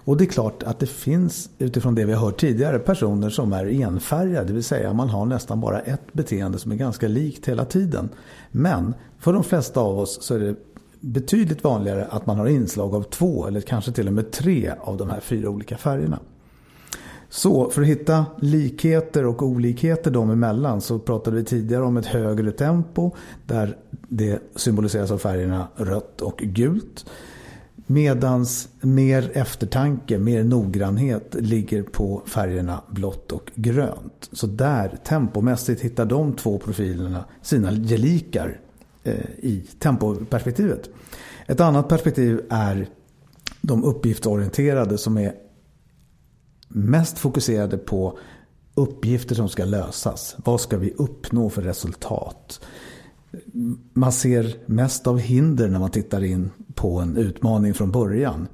Och 0.09 0.17
det 0.17 0.25
är 0.25 0.27
klart 0.27 0.63
att 0.63 0.79
det 0.79 0.87
finns 0.87 1.51
utifrån 1.59 1.95
det 1.95 2.05
vi 2.05 2.13
har 2.13 2.27
hört 2.27 2.41
tidigare 2.41 2.79
personer 2.79 3.31
som 3.31 3.53
är 3.53 3.67
enfärgade, 3.67 4.47
det 4.47 4.53
vill 4.53 4.65
säga 4.65 4.93
man 4.93 5.09
har 5.09 5.27
nästan 5.27 5.61
bara 5.61 5.81
ett 5.81 6.13
beteende 6.13 6.59
som 6.59 6.73
är 6.73 6.77
ganska 6.77 7.09
likt 7.09 7.49
hela 7.49 7.65
tiden. 7.65 8.09
Men 8.51 8.95
för 9.19 9.33
de 9.33 9.45
flesta 9.45 9.81
av 9.81 9.99
oss 9.99 10.23
så 10.23 10.35
är 10.35 10.39
det 10.39 10.55
betydligt 11.01 11.65
vanligare 11.65 12.07
att 12.11 12.27
man 12.27 12.39
har 12.39 12.47
inslag 12.47 12.95
av 12.95 13.03
två 13.03 13.47
eller 13.47 13.61
kanske 13.61 13.93
till 13.93 14.07
och 14.07 14.13
med 14.13 14.31
tre 14.31 14.73
av 14.81 14.97
de 14.97 15.11
här 15.11 15.21
fyra 15.21 15.51
olika 15.51 15.77
färgerna. 15.77 16.19
Så 17.31 17.71
för 17.71 17.83
att 17.83 17.89
hitta 17.89 18.27
likheter 18.41 19.27
och 19.27 19.43
olikheter 19.43 20.11
dem 20.11 20.31
emellan 20.31 20.81
så 20.81 20.99
pratade 20.99 21.37
vi 21.37 21.45
tidigare 21.45 21.83
om 21.83 21.97
ett 21.97 22.07
högre 22.07 22.53
tempo 22.53 23.11
där 23.47 23.77
det 24.09 24.39
symboliseras 24.57 25.11
av 25.11 25.19
färgerna 25.19 25.69
rött 25.77 26.21
och 26.21 26.39
gult. 26.39 27.07
Medans 27.87 28.69
mer 28.81 29.31
eftertanke, 29.35 30.19
mer 30.19 30.45
noggrannhet 30.45 31.37
ligger 31.39 31.83
på 31.83 32.23
färgerna 32.27 32.83
blått 32.91 33.33
och 33.33 33.51
grönt. 33.55 34.29
Så 34.33 34.47
där 34.47 34.99
tempomässigt 35.05 35.81
hittar 35.81 36.05
de 36.05 36.33
två 36.33 36.59
profilerna 36.59 37.25
sina 37.43 37.73
gelikar 37.73 38.61
Eh, 39.09 39.31
i 39.39 39.65
tempoperspektivet. 39.79 40.91
Ett 41.47 41.61
annat 41.61 41.89
perspektiv 41.89 42.41
är 42.51 42.89
de 43.61 43.85
uppgiftsorienterade 43.85 44.99
som 44.99 45.19
är 45.19 45.35
mest 46.69 47.19
fokuserade 47.19 47.79
på 47.79 48.19
uppgifter 48.75 49.35
som 49.35 49.49
ska 49.49 49.65
lösas. 49.65 50.37
Vad 50.45 50.61
ska 50.61 50.77
vi 50.77 50.93
uppnå 50.97 51.51
för 51.51 51.63
resultat? 51.63 52.61
Man 53.93 54.13
ser 54.13 54.57
mest 54.67 55.07
av 55.07 55.19
hinder 55.19 55.69
när 55.69 55.79
man 55.79 55.91
tittar 55.91 56.25
in 56.25 56.51
på 56.75 56.99
en 56.99 57.17
utmaning 57.17 57.75
från 57.75 57.91
början. 57.91 58.49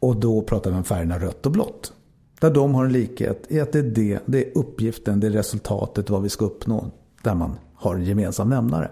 Och 0.00 0.16
då 0.16 0.42
pratar 0.42 0.70
vi 0.70 0.76
om 0.76 0.84
färgerna 0.84 1.18
rött 1.18 1.46
och 1.46 1.52
blått. 1.52 1.92
Där 2.40 2.50
de 2.50 2.74
har 2.74 2.84
en 2.84 2.92
likhet 2.92 3.46
i 3.48 3.60
att 3.60 3.72
det 3.72 3.78
är, 3.78 3.82
det, 3.82 4.18
det 4.26 4.46
är 4.46 4.58
uppgiften, 4.58 5.20
det 5.20 5.26
är 5.26 5.30
resultatet, 5.30 6.10
vad 6.10 6.22
vi 6.22 6.28
ska 6.28 6.44
uppnå. 6.44 6.90
Där 7.22 7.34
man 7.34 7.58
har 7.74 7.94
en 7.94 8.04
gemensam 8.04 8.48
nämnare. 8.48 8.90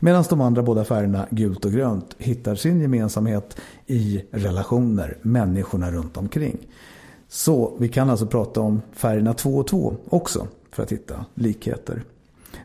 Medan 0.00 0.24
de 0.30 0.40
andra 0.40 0.62
båda 0.62 0.84
färgerna, 0.84 1.26
gult 1.30 1.64
och 1.64 1.72
grönt, 1.72 2.14
hittar 2.18 2.54
sin 2.54 2.80
gemensamhet 2.80 3.56
i 3.86 4.24
relationer, 4.30 5.18
människorna 5.22 5.90
runt 5.90 6.16
omkring. 6.16 6.56
Så 7.28 7.76
vi 7.78 7.88
kan 7.88 8.10
alltså 8.10 8.26
prata 8.26 8.60
om 8.60 8.82
färgerna 8.92 9.34
2 9.34 9.56
och 9.56 9.66
2 9.66 9.96
också 10.08 10.46
för 10.70 10.82
att 10.82 10.92
hitta 10.92 11.24
likheter. 11.34 12.04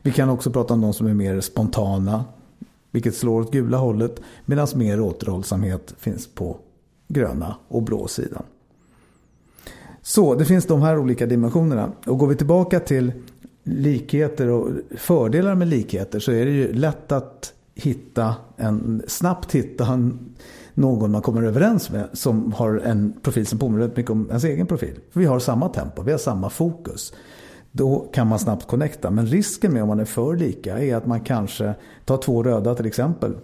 Vi 0.02 0.12
kan 0.12 0.30
också 0.30 0.52
prata 0.52 0.74
om 0.74 0.82
de 0.82 0.94
som 0.94 1.08
är 1.08 1.14
mer 1.14 1.42
spontana, 1.42 2.26
vilket 2.92 3.16
slår 3.16 3.42
åt 3.42 3.52
gula 3.52 3.78
hållet, 3.78 4.22
medan 4.46 4.68
mer 4.76 5.02
återhållsamhet 5.02 5.94
finns 5.98 6.28
på 6.28 6.58
gröna 7.08 7.56
och 7.68 7.84
blå 7.84 8.08
sidan. 8.08 8.44
Så 10.02 10.36
det 10.36 10.46
finns 10.46 10.66
de 10.66 10.82
här 10.82 10.98
olika 10.98 11.26
dimensionerna. 11.26 11.92
Och 12.06 12.18
går 12.18 12.28
vi 12.28 12.36
tillbaka 12.36 12.80
till 12.80 13.12
likheter 13.64 14.48
och 14.48 14.70
fördelar 14.98 15.56
med 15.56 15.68
likheter 15.68 16.20
så 16.20 16.32
är 16.32 16.46
det 16.46 16.52
ju 16.52 16.74
lätt 16.74 17.12
att 17.12 17.54
hitta 17.76 18.36
en, 18.58 19.02
snabbt 19.08 19.52
hitta 19.52 19.86
en, 19.86 20.20
någon 20.74 21.12
man 21.12 21.22
kommer 21.22 21.44
överens 21.44 21.92
med 21.92 22.10
som 22.14 22.54
har 22.54 22.82
en 22.86 23.14
profil 23.22 23.48
som 23.48 23.60
påminner 23.60 23.80
väldigt 23.80 23.98
mycket 23.98 24.12
om 24.12 24.28
ens 24.30 24.44
egen 24.44 24.68
profil. 24.68 25.00
För 25.12 25.20
vi 25.20 25.26
har 25.26 25.40
samma 25.40 25.70
tempo, 25.70 26.02
vi 26.02 26.12
har 26.12 26.20
samma 26.20 26.50
fokus. 26.50 27.14
Då 27.72 28.00
kan 28.14 28.28
man 28.28 28.40
snabbt 28.40 28.68
connecta. 28.68 29.12
Men 29.12 29.28
risken 29.28 29.74
med 29.74 29.82
om 29.82 29.88
man 29.88 30.00
är 30.00 30.06
för 30.06 30.36
lika 30.36 30.80
är 30.80 30.96
att 30.96 31.06
man 31.06 31.22
kanske 31.22 31.74
tar 32.06 32.18
två 32.18 32.44
röda 32.44 32.76
till 32.76 32.86
exempel. 32.86 33.36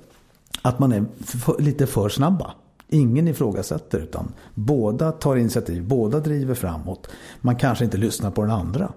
Att 0.61 0.79
man 0.79 0.91
är 0.91 1.05
för, 1.19 1.61
lite 1.61 1.87
för 1.87 2.09
snabba. 2.09 2.53
Ingen 2.87 3.27
ifrågasätter 3.27 3.99
utan 3.99 4.33
båda 4.55 5.11
tar 5.11 5.35
initiativ, 5.35 5.87
båda 5.87 6.19
driver 6.19 6.55
framåt. 6.55 7.07
Man 7.41 7.55
kanske 7.55 7.85
inte 7.85 7.97
lyssnar 7.97 8.31
på 8.31 8.41
den 8.41 8.51
andra. 8.51 8.91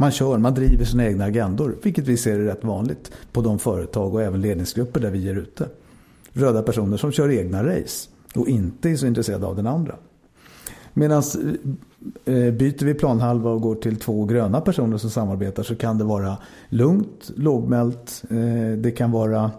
Man 0.00 0.10
kör, 0.10 0.38
man 0.38 0.54
driver 0.54 0.84
sina 0.84 1.06
egna 1.06 1.24
agendor, 1.24 1.76
vilket 1.82 2.08
vi 2.08 2.16
ser 2.16 2.38
är 2.38 2.44
rätt 2.44 2.64
vanligt 2.64 3.12
på 3.32 3.40
de 3.40 3.58
företag 3.58 4.14
och 4.14 4.22
även 4.22 4.40
ledningsgrupper 4.40 5.00
där 5.00 5.10
vi 5.10 5.28
är 5.28 5.34
ute. 5.34 5.68
Röda 6.32 6.62
personer 6.62 6.96
som 6.96 7.12
kör 7.12 7.30
egna 7.30 7.66
race 7.66 8.08
och 8.34 8.48
inte 8.48 8.90
är 8.90 8.96
så 8.96 9.06
intresserade 9.06 9.46
av 9.46 9.56
den 9.56 9.66
andra. 9.66 9.94
Medan 10.92 11.22
eh, 12.24 12.34
eh, 12.34 12.52
byter 12.52 12.84
vi 12.84 12.94
planhalva 12.94 13.50
och 13.50 13.60
går 13.60 13.74
till 13.74 13.96
två 13.96 14.24
gröna 14.24 14.60
personer 14.60 14.96
som 14.96 15.10
samarbetar 15.10 15.62
så 15.62 15.76
kan 15.76 15.98
det 15.98 16.04
vara 16.04 16.36
lugnt, 16.68 17.30
lågmält, 17.36 18.22
eh, 18.30 18.78
det 18.78 18.90
kan 18.90 19.10
vara 19.10 19.50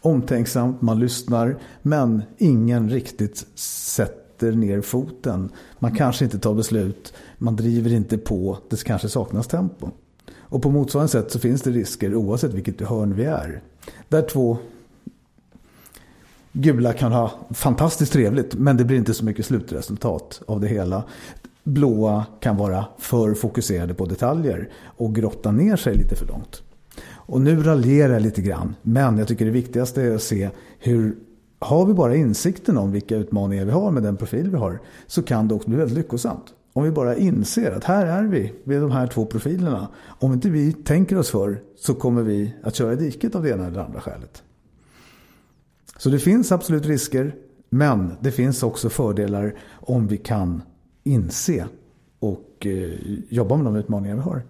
omtänksamt, 0.00 0.82
man 0.82 1.00
lyssnar 1.00 1.56
men 1.82 2.22
ingen 2.38 2.90
riktigt 2.90 3.46
sätter 3.54 4.52
ner 4.52 4.80
foten. 4.80 5.48
Man 5.78 5.94
kanske 5.94 6.24
inte 6.24 6.38
tar 6.38 6.54
beslut 6.54 7.12
man 7.38 7.56
driver 7.56 7.92
inte 7.92 8.18
på, 8.18 8.58
det 8.68 8.84
kanske 8.84 9.08
saknas 9.08 9.46
tempo. 9.46 9.90
Och 10.34 10.62
på 10.62 10.70
motsvarande 10.70 11.12
sätt 11.12 11.30
så 11.30 11.38
finns 11.38 11.62
det 11.62 11.70
risker 11.70 12.14
oavsett 12.14 12.54
vilket 12.54 12.80
hörn 12.80 13.14
vi 13.14 13.24
är. 13.24 13.62
Där 14.08 14.22
två 14.22 14.58
gula 16.52 16.92
kan 16.92 17.12
ha 17.12 17.32
fantastiskt 17.50 18.12
trevligt 18.12 18.54
men 18.54 18.76
det 18.76 18.84
blir 18.84 18.96
inte 18.96 19.14
så 19.14 19.24
mycket 19.24 19.46
slutresultat 19.46 20.42
av 20.46 20.60
det 20.60 20.68
hela. 20.68 21.04
Blåa 21.64 22.26
kan 22.40 22.56
vara 22.56 22.84
för 22.98 23.34
fokuserade 23.34 23.94
på 23.94 24.06
detaljer 24.06 24.68
och 24.84 25.14
grotta 25.14 25.52
ner 25.52 25.76
sig 25.76 25.96
lite 25.96 26.16
för 26.16 26.26
långt. 26.26 26.62
Och 27.08 27.40
nu 27.40 27.62
raljerar 27.62 28.12
jag 28.12 28.22
lite 28.22 28.42
grann 28.42 28.74
men 28.82 29.18
jag 29.18 29.28
tycker 29.28 29.44
det 29.44 29.50
viktigaste 29.50 30.02
är 30.02 30.14
att 30.14 30.22
se 30.22 30.50
hur 30.78 31.16
har 31.58 31.86
vi 31.86 31.94
bara 31.94 32.16
insikten 32.16 32.78
om 32.78 32.92
vilka 32.92 33.16
utmaningar 33.16 33.64
vi 33.64 33.70
har 33.72 33.90
med 33.90 34.02
den 34.02 34.16
profil 34.16 34.50
vi 34.50 34.56
har 34.56 34.80
så 35.06 35.22
kan 35.22 35.48
det 35.48 35.54
också 35.54 35.68
bli 35.68 35.78
väldigt 35.78 35.98
lyckosamt. 35.98 36.54
Om 36.76 36.84
vi 36.84 36.90
bara 36.90 37.16
inser 37.16 37.72
att 37.72 37.84
här 37.84 38.06
är 38.06 38.22
vi 38.22 38.52
vid 38.64 38.80
de 38.80 38.90
här 38.90 39.06
två 39.06 39.26
profilerna. 39.26 39.88
Om 40.06 40.32
inte 40.32 40.50
vi 40.50 40.72
tänker 40.72 41.18
oss 41.18 41.30
för 41.30 41.62
så 41.76 41.94
kommer 41.94 42.22
vi 42.22 42.54
att 42.62 42.74
köra 42.74 42.92
i 42.92 42.96
diket 42.96 43.34
av 43.34 43.42
det 43.42 43.50
ena 43.50 43.66
eller 43.66 43.80
andra 43.80 44.00
skälet. 44.00 44.42
Så 45.96 46.08
det 46.08 46.18
finns 46.18 46.52
absolut 46.52 46.86
risker. 46.86 47.34
Men 47.70 48.12
det 48.20 48.30
finns 48.30 48.62
också 48.62 48.88
fördelar 48.88 49.54
om 49.70 50.06
vi 50.06 50.16
kan 50.16 50.62
inse 51.04 51.66
och 52.18 52.66
eh, 52.66 52.90
jobba 53.28 53.56
med 53.56 53.64
de 53.64 53.76
utmaningar 53.76 54.16
vi 54.16 54.22
har. 54.22 54.42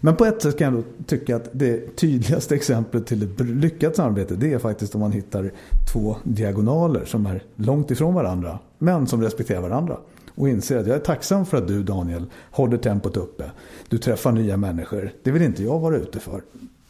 Men 0.00 0.16
på 0.16 0.24
ett 0.24 0.42
sätt 0.42 0.58
kan 0.58 0.74
jag 0.74 0.82
då 0.82 1.04
tycka 1.06 1.36
att 1.36 1.48
det 1.52 1.96
tydligaste 1.96 2.54
exemplet 2.54 3.06
till 3.06 3.22
ett 3.22 3.40
lyckat 3.40 3.96
samarbete 3.96 4.34
det 4.34 4.52
är 4.52 4.58
faktiskt 4.58 4.94
om 4.94 5.00
man 5.00 5.12
hittar 5.12 5.52
två 5.92 6.16
diagonaler 6.24 7.04
som 7.04 7.26
är 7.26 7.42
långt 7.56 7.90
ifrån 7.90 8.14
varandra 8.14 8.58
men 8.78 9.06
som 9.06 9.22
respekterar 9.22 9.60
varandra 9.60 9.96
och 10.40 10.48
inser 10.48 10.78
att 10.78 10.86
jag 10.86 10.96
är 10.96 11.00
tacksam 11.00 11.46
för 11.46 11.56
att 11.56 11.68
du 11.68 11.82
Daniel 11.82 12.26
håller 12.50 12.76
tempot 12.76 13.16
uppe. 13.16 13.50
Du 13.88 13.98
träffar 13.98 14.32
nya 14.32 14.56
människor. 14.56 15.12
Det 15.22 15.30
vill 15.30 15.42
inte 15.42 15.62
jag 15.62 15.80
vara 15.80 15.96
ute 15.96 16.20
för. 16.20 16.42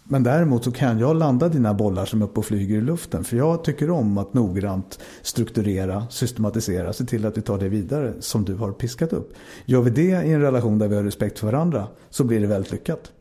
Men 0.05 0.23
däremot 0.23 0.65
så 0.65 0.73
kan 0.73 0.99
jag 0.99 1.17
landa 1.17 1.49
dina 1.49 1.75
bollar 1.75 2.05
som 2.05 2.23
är 2.23 2.27
uppe 2.27 2.41
och 2.41 2.47
flyger 2.47 2.79
i 2.79 2.81
luften. 2.81 3.25
För 3.25 3.37
jag 3.37 3.65
tycker 3.65 3.91
om 3.91 4.19
att 4.19 4.35
noggrant 4.35 5.01
strukturera, 5.23 6.07
systematisera, 6.11 6.93
se 6.93 7.05
till 7.05 7.27
att 7.27 7.37
vi 7.39 7.43
tar 7.43 7.59
det 7.59 7.69
vidare 7.69 8.13
som 8.21 8.45
du 8.45 8.55
har 8.55 8.73
piskat 8.73 9.13
upp. 9.13 9.33
Gör 9.65 9.81
vi 9.81 9.91
det 9.91 10.27
i 10.27 10.33
en 10.33 10.41
relation 10.41 10.79
där 10.79 10.89
vi 10.89 10.97
har 10.97 11.03
respekt 11.03 11.39
för 11.39 11.47
varandra 11.47 11.87
så 12.11 12.25
blir 12.25 12.41
det 12.41 12.47
väldigt 12.47 12.73
lyckat. 12.73 13.13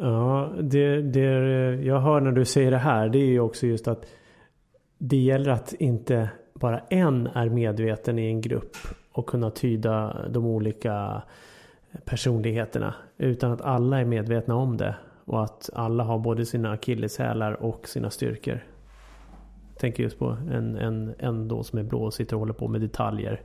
Ja, 0.00 0.52
det, 0.60 1.02
det 1.02 1.20
jag 1.82 2.00
hör 2.00 2.20
när 2.20 2.32
du 2.32 2.44
säger 2.44 2.70
det 2.70 2.78
här 2.78 3.08
det 3.08 3.18
är 3.18 3.26
ju 3.26 3.40
också 3.40 3.66
just 3.66 3.88
att 3.88 4.06
det 4.98 5.16
gäller 5.16 5.50
att 5.50 5.72
inte 5.72 6.28
bara 6.54 6.78
en 6.78 7.26
är 7.26 7.48
medveten 7.48 8.18
i 8.18 8.26
en 8.26 8.40
grupp 8.40 8.76
och 9.18 9.26
kunna 9.26 9.50
tyda 9.50 10.26
de 10.28 10.46
olika 10.46 11.22
personligheterna. 12.04 12.94
Utan 13.16 13.52
att 13.52 13.60
alla 13.60 14.00
är 14.00 14.04
medvetna 14.04 14.54
om 14.54 14.76
det. 14.76 14.96
Och 15.24 15.44
att 15.44 15.70
alla 15.74 16.04
har 16.04 16.18
både 16.18 16.46
sina 16.46 16.72
akilleshälar 16.72 17.52
och 17.62 17.88
sina 17.88 18.10
styrkor. 18.10 18.64
Jag 19.72 19.80
tänker 19.80 20.02
just 20.02 20.18
på 20.18 20.36
en, 20.50 20.76
en, 20.76 21.14
en 21.18 21.48
då 21.48 21.62
som 21.62 21.78
är 21.78 21.82
blå 21.82 22.02
och 22.02 22.14
sitter 22.14 22.36
och 22.36 22.40
håller 22.40 22.52
på 22.52 22.68
med 22.68 22.80
detaljer. 22.80 23.40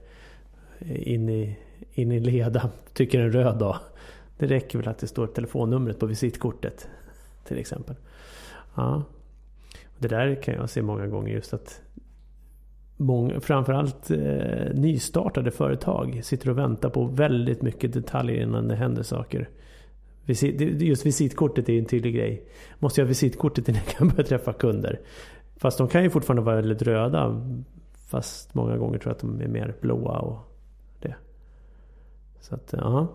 In 0.86 1.30
i, 1.30 1.58
in 1.94 2.12
i 2.12 2.20
leda, 2.20 2.70
tycker 2.94 3.20
en 3.20 3.32
röd 3.32 3.60
då. 3.60 3.78
Det 4.38 4.48
räcker 4.48 4.78
väl 4.78 4.88
att 4.88 5.00
det 5.00 5.08
står 5.08 5.28
telefonnumret 5.28 6.00
på 6.00 6.06
visitkortet. 6.06 6.90
Till 7.44 7.58
exempel. 7.58 7.96
Ja. 8.76 9.04
Det 9.98 10.08
där 10.08 10.36
kan 10.36 10.54
jag 10.54 10.70
se 10.70 10.82
många 10.82 11.08
gånger 11.08 11.34
just 11.34 11.54
att 11.54 11.82
många, 13.04 13.40
framförallt 13.40 14.12
eh, 14.12 14.74
nystartade 14.74 15.52
företag 15.52 16.22
sitter 16.24 16.50
och 16.50 16.58
väntar 16.58 16.90
på 16.90 17.06
väldigt 17.06 17.62
mycket 17.62 17.94
detaljer 17.94 18.42
innan 18.44 18.68
det 18.68 18.76
händer 18.76 19.04
saker. 19.04 19.50
Visit, 20.26 20.62
just 20.82 21.06
visitkortet 21.06 21.70
är 21.70 21.74
ju 21.74 21.80
en 21.80 21.86
tydlig 21.86 22.16
grej. 22.16 22.44
Måste 22.80 23.02
jag 23.02 23.06
ha 23.06 23.10
visitkortet 23.10 23.70
innan 23.70 23.82
jag 23.86 23.96
kan 23.96 24.08
börja 24.08 24.24
träffa 24.24 24.54
kunder? 24.54 25.00
Fast 25.58 25.78
de 25.78 25.88
kan 25.88 26.04
ju 26.04 26.10
fortfarande 26.10 26.42
vara 26.42 26.56
väldigt 26.56 26.82
röda. 26.82 27.46
Fast 28.08 28.54
många 28.54 28.78
gånger 28.78 29.00
tror 29.00 29.10
jag 29.10 29.16
att 29.16 29.22
de 29.22 29.42
är 29.42 29.48
mer 29.48 29.76
blåa 29.82 30.20
och 30.20 30.38
det. 31.00 31.16
Så 32.42 32.56
att, 32.56 32.74
eh, 32.74 32.80
ja. 32.84 33.14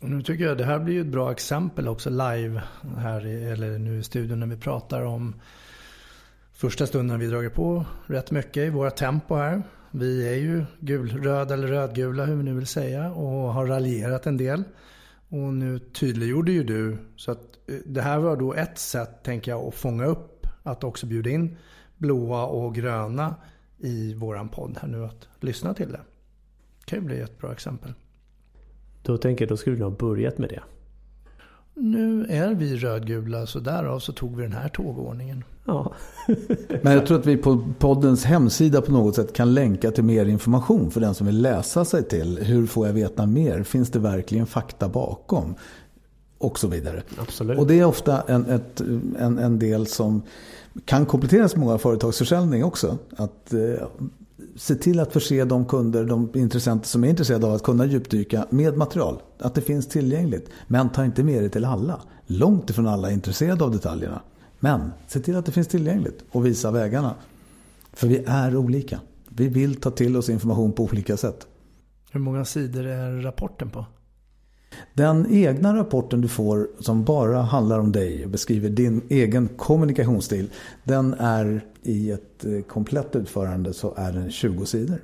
Nu 0.00 0.22
tycker 0.22 0.44
jag 0.44 0.58
det 0.58 0.64
här 0.64 0.78
blir 0.78 0.94
ju 0.94 1.00
ett 1.00 1.06
bra 1.06 1.30
exempel 1.30 1.88
också 1.88 2.10
live 2.10 2.62
här, 2.96 3.26
eller 3.26 3.78
nu 3.78 3.98
i 3.98 4.02
studion 4.02 4.40
när 4.40 4.46
vi 4.46 4.56
pratar 4.56 5.02
om 5.02 5.34
första 6.60 6.86
stunden 6.86 7.20
vi 7.20 7.26
dragit 7.26 7.54
på 7.54 7.84
rätt 8.06 8.30
mycket 8.30 8.56
i 8.56 8.70
våra 8.70 8.90
tempo 8.90 9.34
här. 9.34 9.62
Vi 9.90 10.28
är 10.28 10.34
ju 10.34 10.64
gulröda 10.80 11.54
eller 11.54 11.68
rödgula 11.68 12.24
hur 12.24 12.36
vi 12.36 12.42
nu 12.42 12.54
vill 12.54 12.66
säga 12.66 13.12
och 13.12 13.52
har 13.52 13.66
raljerat 13.66 14.26
en 14.26 14.36
del. 14.36 14.64
Och 15.28 15.38
nu 15.38 15.78
tydliggjorde 15.78 16.52
ju 16.52 16.64
du 16.64 16.98
så 17.16 17.32
att 17.32 17.58
eh, 17.66 17.74
det 17.86 18.02
här 18.02 18.18
var 18.18 18.36
då 18.36 18.54
ett 18.54 18.78
sätt 18.78 19.22
tänker 19.22 19.50
jag 19.50 19.68
att 19.68 19.74
fånga 19.74 20.04
upp 20.04 20.46
att 20.62 20.84
också 20.84 21.06
bjuda 21.06 21.30
in 21.30 21.56
blåa 21.96 22.46
och 22.46 22.74
gröna 22.74 23.34
i 23.78 24.14
våran 24.14 24.48
podd 24.48 24.78
här 24.80 24.88
nu 24.88 25.04
att 25.04 25.28
lyssna 25.40 25.74
till 25.74 25.92
det. 25.92 26.00
Det 26.78 26.84
kan 26.84 26.98
ju 26.98 27.04
bli 27.04 27.20
ett 27.20 27.38
bra 27.38 27.52
exempel. 27.52 27.92
Då 29.02 29.18
tänker 29.18 29.44
jag, 29.44 29.48
då 29.48 29.56
skulle 29.56 29.76
du 29.76 29.82
ha 29.82 29.90
börjat 29.90 30.38
med 30.38 30.48
det. 30.48 30.62
Nu 31.74 32.26
är 32.28 32.54
vi 32.54 32.76
rödgula 32.76 33.46
så 33.46 33.58
därav 33.58 33.98
så 33.98 34.12
tog 34.12 34.36
vi 34.36 34.42
den 34.42 34.52
här 34.52 34.68
tågordningen. 34.68 35.44
Ja. 35.64 35.92
Men 36.82 36.92
jag 36.92 37.06
tror 37.06 37.18
att 37.18 37.26
vi 37.26 37.36
på 37.36 37.64
poddens 37.78 38.24
hemsida 38.24 38.80
på 38.80 38.92
något 38.92 39.14
sätt 39.14 39.32
kan 39.32 39.54
länka 39.54 39.90
till 39.90 40.04
mer 40.04 40.26
information 40.26 40.90
för 40.90 41.00
den 41.00 41.14
som 41.14 41.26
vill 41.26 41.42
läsa 41.42 41.84
sig 41.84 42.04
till. 42.04 42.38
Hur 42.38 42.66
får 42.66 42.86
jag 42.86 42.94
veta 42.94 43.26
mer? 43.26 43.62
Finns 43.62 43.90
det 43.90 43.98
verkligen 43.98 44.46
fakta 44.46 44.88
bakom? 44.88 45.54
Och 46.38 46.58
så 46.58 46.68
vidare. 46.68 47.02
Absolut. 47.18 47.58
Och 47.58 47.66
det 47.66 47.80
är 47.80 47.84
ofta 47.84 48.22
en, 48.22 48.46
ett, 48.46 48.80
en, 49.18 49.38
en 49.38 49.58
del 49.58 49.86
som 49.86 50.22
kan 50.84 51.06
kompletteras 51.06 51.56
med 51.56 51.66
många 51.66 51.78
företagsförsäljning 51.78 52.64
också. 52.64 52.98
Att 53.16 53.52
eh, 53.52 53.86
se 54.60 54.74
till 54.74 55.00
att 55.00 55.12
förse 55.12 55.44
de 55.44 55.64
kunder, 55.64 56.04
de 56.04 56.30
intressenter 56.34 56.88
som 56.88 57.04
är 57.04 57.08
intresserade 57.08 57.46
av 57.46 57.52
att 57.52 57.62
kunna 57.62 57.86
djupdyka 57.86 58.46
med 58.50 58.76
material. 58.76 59.22
Att 59.38 59.54
det 59.54 59.60
finns 59.60 59.88
tillgängligt. 59.88 60.48
Men 60.66 60.88
ta 60.88 61.04
inte 61.04 61.22
med 61.22 61.42
det 61.42 61.48
till 61.48 61.64
alla. 61.64 62.00
Långt 62.26 62.70
ifrån 62.70 62.86
alla 62.86 63.10
är 63.10 63.12
intresserade 63.12 63.64
av 63.64 63.70
detaljerna. 63.70 64.22
Men 64.58 64.92
se 65.06 65.20
till 65.20 65.36
att 65.36 65.46
det 65.46 65.52
finns 65.52 65.68
tillgängligt 65.68 66.24
och 66.30 66.46
visa 66.46 66.70
vägarna. 66.70 67.14
För 67.92 68.06
vi 68.06 68.24
är 68.26 68.56
olika. 68.56 69.00
Vi 69.28 69.48
vill 69.48 69.74
ta 69.74 69.90
till 69.90 70.16
oss 70.16 70.28
information 70.28 70.72
på 70.72 70.84
olika 70.84 71.16
sätt. 71.16 71.46
Hur 72.10 72.20
många 72.20 72.44
sidor 72.44 72.86
är 72.86 73.22
rapporten 73.22 73.70
på? 73.70 73.84
Den 74.94 75.26
egna 75.30 75.76
rapporten 75.76 76.20
du 76.20 76.28
får 76.28 76.68
som 76.80 77.04
bara 77.04 77.42
handlar 77.42 77.78
om 77.78 77.92
dig 77.92 78.24
och 78.24 78.30
beskriver 78.30 78.70
din 78.70 79.02
egen 79.08 79.48
kommunikationsstil. 79.48 80.50
Den 80.84 81.14
är 81.14 81.64
i 81.82 82.10
ett 82.10 82.44
eh, 82.44 82.60
komplett 82.60 83.16
utförande 83.16 83.72
så 83.72 83.94
är 83.96 84.12
den 84.12 84.30
20 84.30 84.66
sidor. 84.66 84.98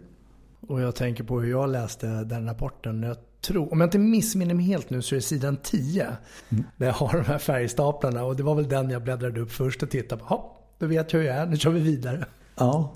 Och 0.60 0.80
jag 0.80 0.94
tänker 0.94 1.24
på 1.24 1.40
hur 1.40 1.50
jag 1.50 1.68
läste 1.68 2.06
den 2.06 2.46
rapporten. 2.46 3.02
Jag 3.02 3.16
tror, 3.40 3.72
om 3.72 3.80
jag 3.80 3.86
inte 3.86 3.98
missminner 3.98 4.54
mig 4.54 4.64
helt 4.64 4.90
nu 4.90 5.02
så 5.02 5.14
är 5.14 5.16
det 5.16 5.22
sidan 5.22 5.56
10. 5.62 6.06
Mm. 6.48 6.64
Där 6.76 6.86
jag 6.86 6.94
har 6.94 7.12
de 7.12 7.24
här 7.24 7.38
färgstaplarna. 7.38 8.24
Och 8.24 8.36
det 8.36 8.42
var 8.42 8.54
väl 8.54 8.68
den 8.68 8.90
jag 8.90 9.02
bläddrade 9.02 9.40
upp 9.40 9.52
först 9.52 9.82
och 9.82 9.90
tittade 9.90 10.20
på. 10.20 10.26
Ja, 10.30 10.58
då 10.78 10.86
vet 10.86 11.12
jag 11.12 11.20
hur 11.20 11.26
jag 11.26 11.36
är. 11.36 11.46
Nu 11.46 11.56
kör 11.56 11.70
vi 11.70 11.80
vidare. 11.80 12.26
Ja, 12.56 12.92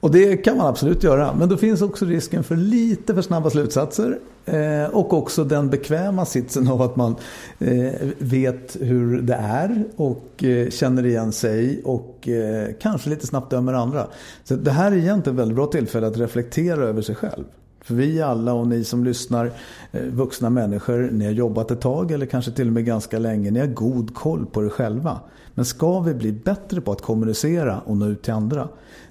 och 0.00 0.10
det 0.10 0.36
kan 0.36 0.56
man 0.56 0.66
absolut 0.66 1.02
göra. 1.02 1.34
Men 1.34 1.48
då 1.48 1.56
finns 1.56 1.82
också 1.82 2.04
risken 2.04 2.44
för 2.44 2.56
lite 2.56 3.14
för 3.14 3.22
snabba 3.22 3.50
slutsatser. 3.50 4.18
Eh, 4.44 4.84
och 4.84 5.12
också 5.12 5.44
den 5.44 5.70
bekväma 5.70 6.24
sitsen 6.24 6.68
av 6.68 6.82
att 6.82 6.96
man 6.96 7.16
eh, 7.58 7.92
vet 8.18 8.76
hur 8.80 9.22
det 9.22 9.34
är 9.34 9.84
och 9.96 10.44
eh, 10.44 10.70
känner 10.70 11.06
igen 11.06 11.32
sig 11.32 11.82
och 11.84 12.28
eh, 12.28 12.68
kanske 12.80 13.10
lite 13.10 13.26
snabbt 13.26 13.50
dömer 13.50 13.72
andra. 13.72 14.06
Så 14.44 14.56
det 14.56 14.70
här 14.70 14.92
är 14.92 14.96
egentligen 14.96 15.36
ett 15.36 15.40
väldigt 15.40 15.56
bra 15.56 15.66
tillfälle 15.66 16.06
att 16.06 16.18
reflektera 16.18 16.84
över 16.84 17.02
sig 17.02 17.14
själv. 17.14 17.44
För 17.80 17.94
vi 17.94 18.22
alla 18.22 18.52
och 18.52 18.66
ni 18.66 18.84
som 18.84 19.04
lyssnar, 19.04 19.52
eh, 19.92 20.02
vuxna 20.02 20.50
människor, 20.50 21.10
ni 21.12 21.24
har 21.24 21.32
jobbat 21.32 21.70
ett 21.70 21.80
tag 21.80 22.10
eller 22.10 22.26
kanske 22.26 22.50
till 22.50 22.66
och 22.66 22.72
med 22.72 22.84
ganska 22.84 23.18
länge. 23.18 23.50
Ni 23.50 23.60
har 23.60 23.66
god 23.66 24.14
koll 24.14 24.46
på 24.46 24.64
er 24.64 24.68
själva. 24.68 25.20
Men 25.54 25.64
ska 25.64 26.00
vi 26.00 26.14
bli 26.14 26.32
bättre 26.32 26.80
på 26.80 26.92
att 26.92 27.02
kommunicera 27.02 27.80
och 27.80 27.96
nå 27.96 28.06
ut 28.06 28.22
till 28.22 28.32
andra 28.32 28.68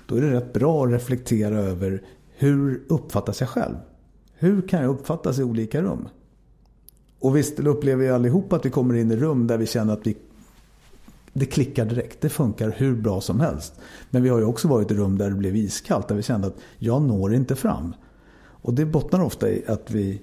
då 0.08 0.16
är 0.16 0.22
det 0.22 0.34
rätt 0.34 0.54
bra 0.54 0.86
att 0.86 0.92
reflektera 0.92 1.58
över 1.58 2.02
hur 2.38 2.84
uppfattas 2.88 3.42
jag 3.42 3.50
själv? 3.50 3.76
Hur 4.34 4.68
kan 4.68 4.82
jag 4.82 4.90
uppfattas 4.90 5.40
i 5.40 5.44
olika 5.44 5.82
rum? 5.82 6.08
Och 7.20 7.36
visst 7.38 7.60
upplever 7.60 8.04
vi 8.04 8.10
allihopa 8.10 8.56
att 8.56 8.66
vi 8.66 8.70
kommer 8.70 8.94
in 8.94 9.12
i 9.12 9.16
rum 9.16 9.48
där 9.48 9.58
vi 9.58 9.66
känner 9.66 9.94
att 9.94 10.08
vi 10.08 10.18
det 11.34 11.46
klickar 11.46 11.86
direkt. 11.86 12.22
Det 12.22 12.30
funkar 12.30 12.74
hur 12.78 12.96
bra 12.96 13.22
som 13.22 13.40
helst. 13.40 13.74
Men 14.10 14.24
vi 14.24 14.30
har 14.30 14.40
ju 14.40 14.46
också 14.46 14.68
varit 14.68 14.92
i 14.92 14.94
rum 14.94 15.18
där 15.18 15.30
det 15.30 15.36
blev 15.36 15.56
iskallt. 15.56 16.08
Där 16.08 16.16
vi 16.16 16.24
kände 16.24 16.48
att 16.48 16.58
jag 16.78 17.02
når 17.02 17.34
inte 17.34 17.56
fram. 17.56 17.94
Och 18.40 18.74
det 18.74 18.86
bottnar 18.86 19.22
ofta 19.22 19.50
i 19.50 19.64
att 19.68 19.92
vi 19.92 20.22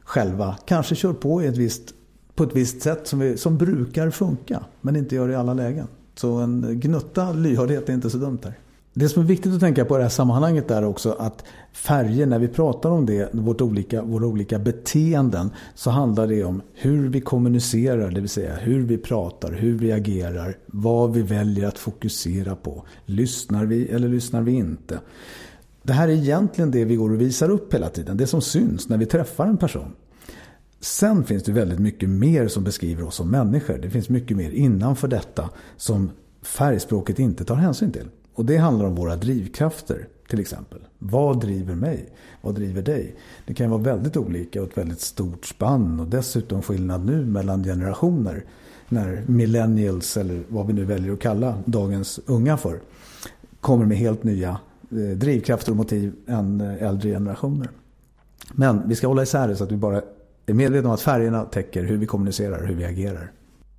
själva 0.00 0.56
kanske 0.66 0.94
kör 0.94 1.12
på 1.12 1.42
i 1.42 1.46
ett 1.46 1.56
visst, 1.56 1.94
på 2.34 2.44
ett 2.44 2.56
visst 2.56 2.82
sätt 2.82 3.06
som, 3.06 3.18
vi, 3.18 3.36
som 3.36 3.58
brukar 3.58 4.10
funka. 4.10 4.64
Men 4.80 4.96
inte 4.96 5.14
gör 5.14 5.28
det 5.28 5.34
i 5.34 5.36
alla 5.36 5.54
lägen. 5.54 5.86
Så 6.14 6.36
en 6.36 6.80
gnutta 6.80 7.32
lyhördhet 7.32 7.88
är 7.88 7.92
inte 7.92 8.10
så 8.10 8.18
dumt 8.18 8.38
där. 8.42 8.58
Det 8.94 9.08
som 9.08 9.22
är 9.22 9.26
viktigt 9.26 9.54
att 9.54 9.60
tänka 9.60 9.84
på 9.84 9.94
i 9.94 9.98
det 9.98 10.02
här 10.02 10.10
sammanhanget 10.10 10.70
är 10.70 10.84
också 10.84 11.16
att 11.18 11.44
färger, 11.72 12.26
när 12.26 12.38
vi 12.38 12.48
pratar 12.48 12.90
om 12.90 13.06
det, 13.06 13.34
vårt 13.34 13.60
olika, 13.60 14.02
våra 14.02 14.26
olika 14.26 14.58
beteenden, 14.58 15.50
så 15.74 15.90
handlar 15.90 16.26
det 16.26 16.44
om 16.44 16.62
hur 16.72 17.08
vi 17.08 17.20
kommunicerar, 17.20 18.10
det 18.10 18.20
vill 18.20 18.28
säga 18.28 18.54
hur 18.54 18.82
vi 18.82 18.98
pratar, 18.98 19.52
hur 19.52 19.78
vi 19.78 19.92
agerar, 19.92 20.56
vad 20.66 21.12
vi 21.12 21.22
väljer 21.22 21.68
att 21.68 21.78
fokusera 21.78 22.56
på. 22.56 22.84
Lyssnar 23.06 23.64
vi 23.64 23.88
eller 23.88 24.08
lyssnar 24.08 24.42
vi 24.42 24.52
inte? 24.52 25.00
Det 25.82 25.92
här 25.92 26.08
är 26.08 26.12
egentligen 26.12 26.70
det 26.70 26.84
vi 26.84 26.96
går 26.96 27.12
och 27.12 27.20
visar 27.20 27.50
upp 27.50 27.74
hela 27.74 27.88
tiden, 27.88 28.16
det 28.16 28.26
som 28.26 28.42
syns 28.42 28.88
när 28.88 28.96
vi 28.96 29.06
träffar 29.06 29.46
en 29.46 29.56
person. 29.56 29.92
Sen 30.80 31.24
finns 31.24 31.42
det 31.42 31.52
väldigt 31.52 31.78
mycket 31.78 32.08
mer 32.08 32.48
som 32.48 32.64
beskriver 32.64 33.06
oss 33.06 33.14
som 33.14 33.30
människor. 33.30 33.78
Det 33.78 33.90
finns 33.90 34.08
mycket 34.08 34.36
mer 34.36 34.50
innanför 34.50 35.08
detta 35.08 35.50
som 35.76 36.10
färgspråket 36.42 37.18
inte 37.18 37.44
tar 37.44 37.54
hänsyn 37.54 37.92
till. 37.92 38.08
Och 38.34 38.44
det 38.44 38.56
handlar 38.56 38.86
om 38.86 38.94
våra 38.94 39.16
drivkrafter 39.16 40.08
till 40.28 40.40
exempel. 40.40 40.78
Vad 40.98 41.40
driver 41.40 41.74
mig? 41.74 42.08
Vad 42.40 42.54
driver 42.54 42.82
dig? 42.82 43.16
Det 43.46 43.54
kan 43.54 43.70
vara 43.70 43.82
väldigt 43.82 44.16
olika 44.16 44.62
och 44.62 44.68
ett 44.68 44.78
väldigt 44.78 45.00
stort 45.00 45.46
spann 45.46 46.00
och 46.00 46.06
dessutom 46.06 46.62
skillnad 46.62 47.06
nu 47.06 47.26
mellan 47.26 47.64
generationer. 47.64 48.44
När 48.88 49.24
millennials, 49.26 50.16
eller 50.16 50.42
vad 50.48 50.66
vi 50.66 50.72
nu 50.72 50.84
väljer 50.84 51.12
att 51.12 51.20
kalla 51.20 51.58
dagens 51.64 52.20
unga 52.26 52.56
för, 52.56 52.80
kommer 53.60 53.86
med 53.86 53.96
helt 53.98 54.24
nya 54.24 54.60
eh, 54.90 55.16
drivkrafter 55.16 55.70
och 55.70 55.76
motiv 55.76 56.12
än 56.26 56.60
eh, 56.60 56.82
äldre 56.82 57.10
generationer. 57.10 57.68
Men 58.52 58.88
vi 58.88 58.94
ska 58.94 59.06
hålla 59.06 59.22
isär 59.22 59.48
det 59.48 59.56
så 59.56 59.64
att 59.64 59.72
vi 59.72 59.76
bara 59.76 60.02
är 60.46 60.54
medvetna 60.54 60.88
om 60.88 60.94
att 60.94 61.00
färgerna 61.00 61.44
täcker 61.44 61.84
hur 61.84 61.96
vi 61.96 62.06
kommunicerar, 62.06 62.62
och 62.62 62.66
hur 62.66 62.74
vi 62.74 62.84
agerar. 62.84 63.32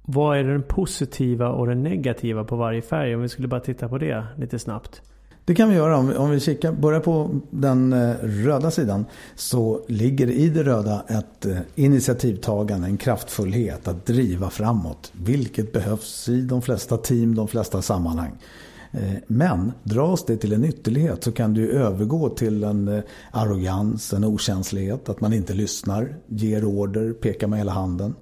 Vad 0.06 0.38
är 0.38 0.44
den 0.44 0.63
positiva 0.63 1.50
och 1.50 1.68
den 1.68 1.84
negativa 1.84 2.44
på 2.44 2.56
varje 2.56 2.82
färg? 2.82 3.16
Om 3.16 3.22
vi 3.22 3.30
skulle 3.30 3.48
bara 3.48 3.62
titta 3.62 3.89
på 3.89 3.98
det 3.98 4.24
lite 4.38 4.60
snabbt. 4.60 5.02
Det 5.46 5.56
kan 5.56 5.70
vi 5.70 5.76
göra. 5.76 5.98
Om 5.98 6.08
vi, 6.08 6.16
om 6.16 6.30
vi 6.30 6.39
kikar, 6.39 6.72
börjar 6.72 7.00
på 7.00 7.30
den 7.50 7.94
eh, 7.94 8.16
röda 8.22 8.72
sidan 8.72 9.06
så 9.36 9.82
ligger 9.88 10.28
i 10.28 10.50
det 10.50 10.63
röda 10.63 11.04
ett 11.08 11.46
eh, 11.46 11.58
initiativtagande, 11.76 12.88
en 12.88 12.98
kraftfullhet 12.98 13.88
att 13.88 14.06
driva 14.06 14.50
framåt. 14.50 15.12
Vilket 15.13 15.74
behövs 15.74 16.30
i 16.30 16.42
de 16.42 16.62
flesta 16.62 16.98
team, 16.98 17.36
de 17.36 17.48
flesta 17.48 17.82
sammanhang. 17.82 18.32
Eh, 18.92 19.13
men 19.28 19.72
dras 19.84 20.26
det 20.26 20.38
till 20.38 20.54
en 20.54 20.66
ytterlighet 20.66 21.24
så 21.24 21.32
kan 21.32 21.54
du 21.54 21.72
övergå 21.72 22.30
till 22.30 22.63
en 22.63 23.02
arrogans, 23.32 24.13
en 24.13 24.24
okänslighet, 24.24 25.10
att 25.10 25.22
man 25.22 25.34
inte 25.34 25.54
lyssnar, 25.54 26.16
ger 26.28 26.66
order, 26.66 27.13
pekar 27.13 27.48
med 27.48 27.60
hela 27.60 27.72
handen. 27.72 28.16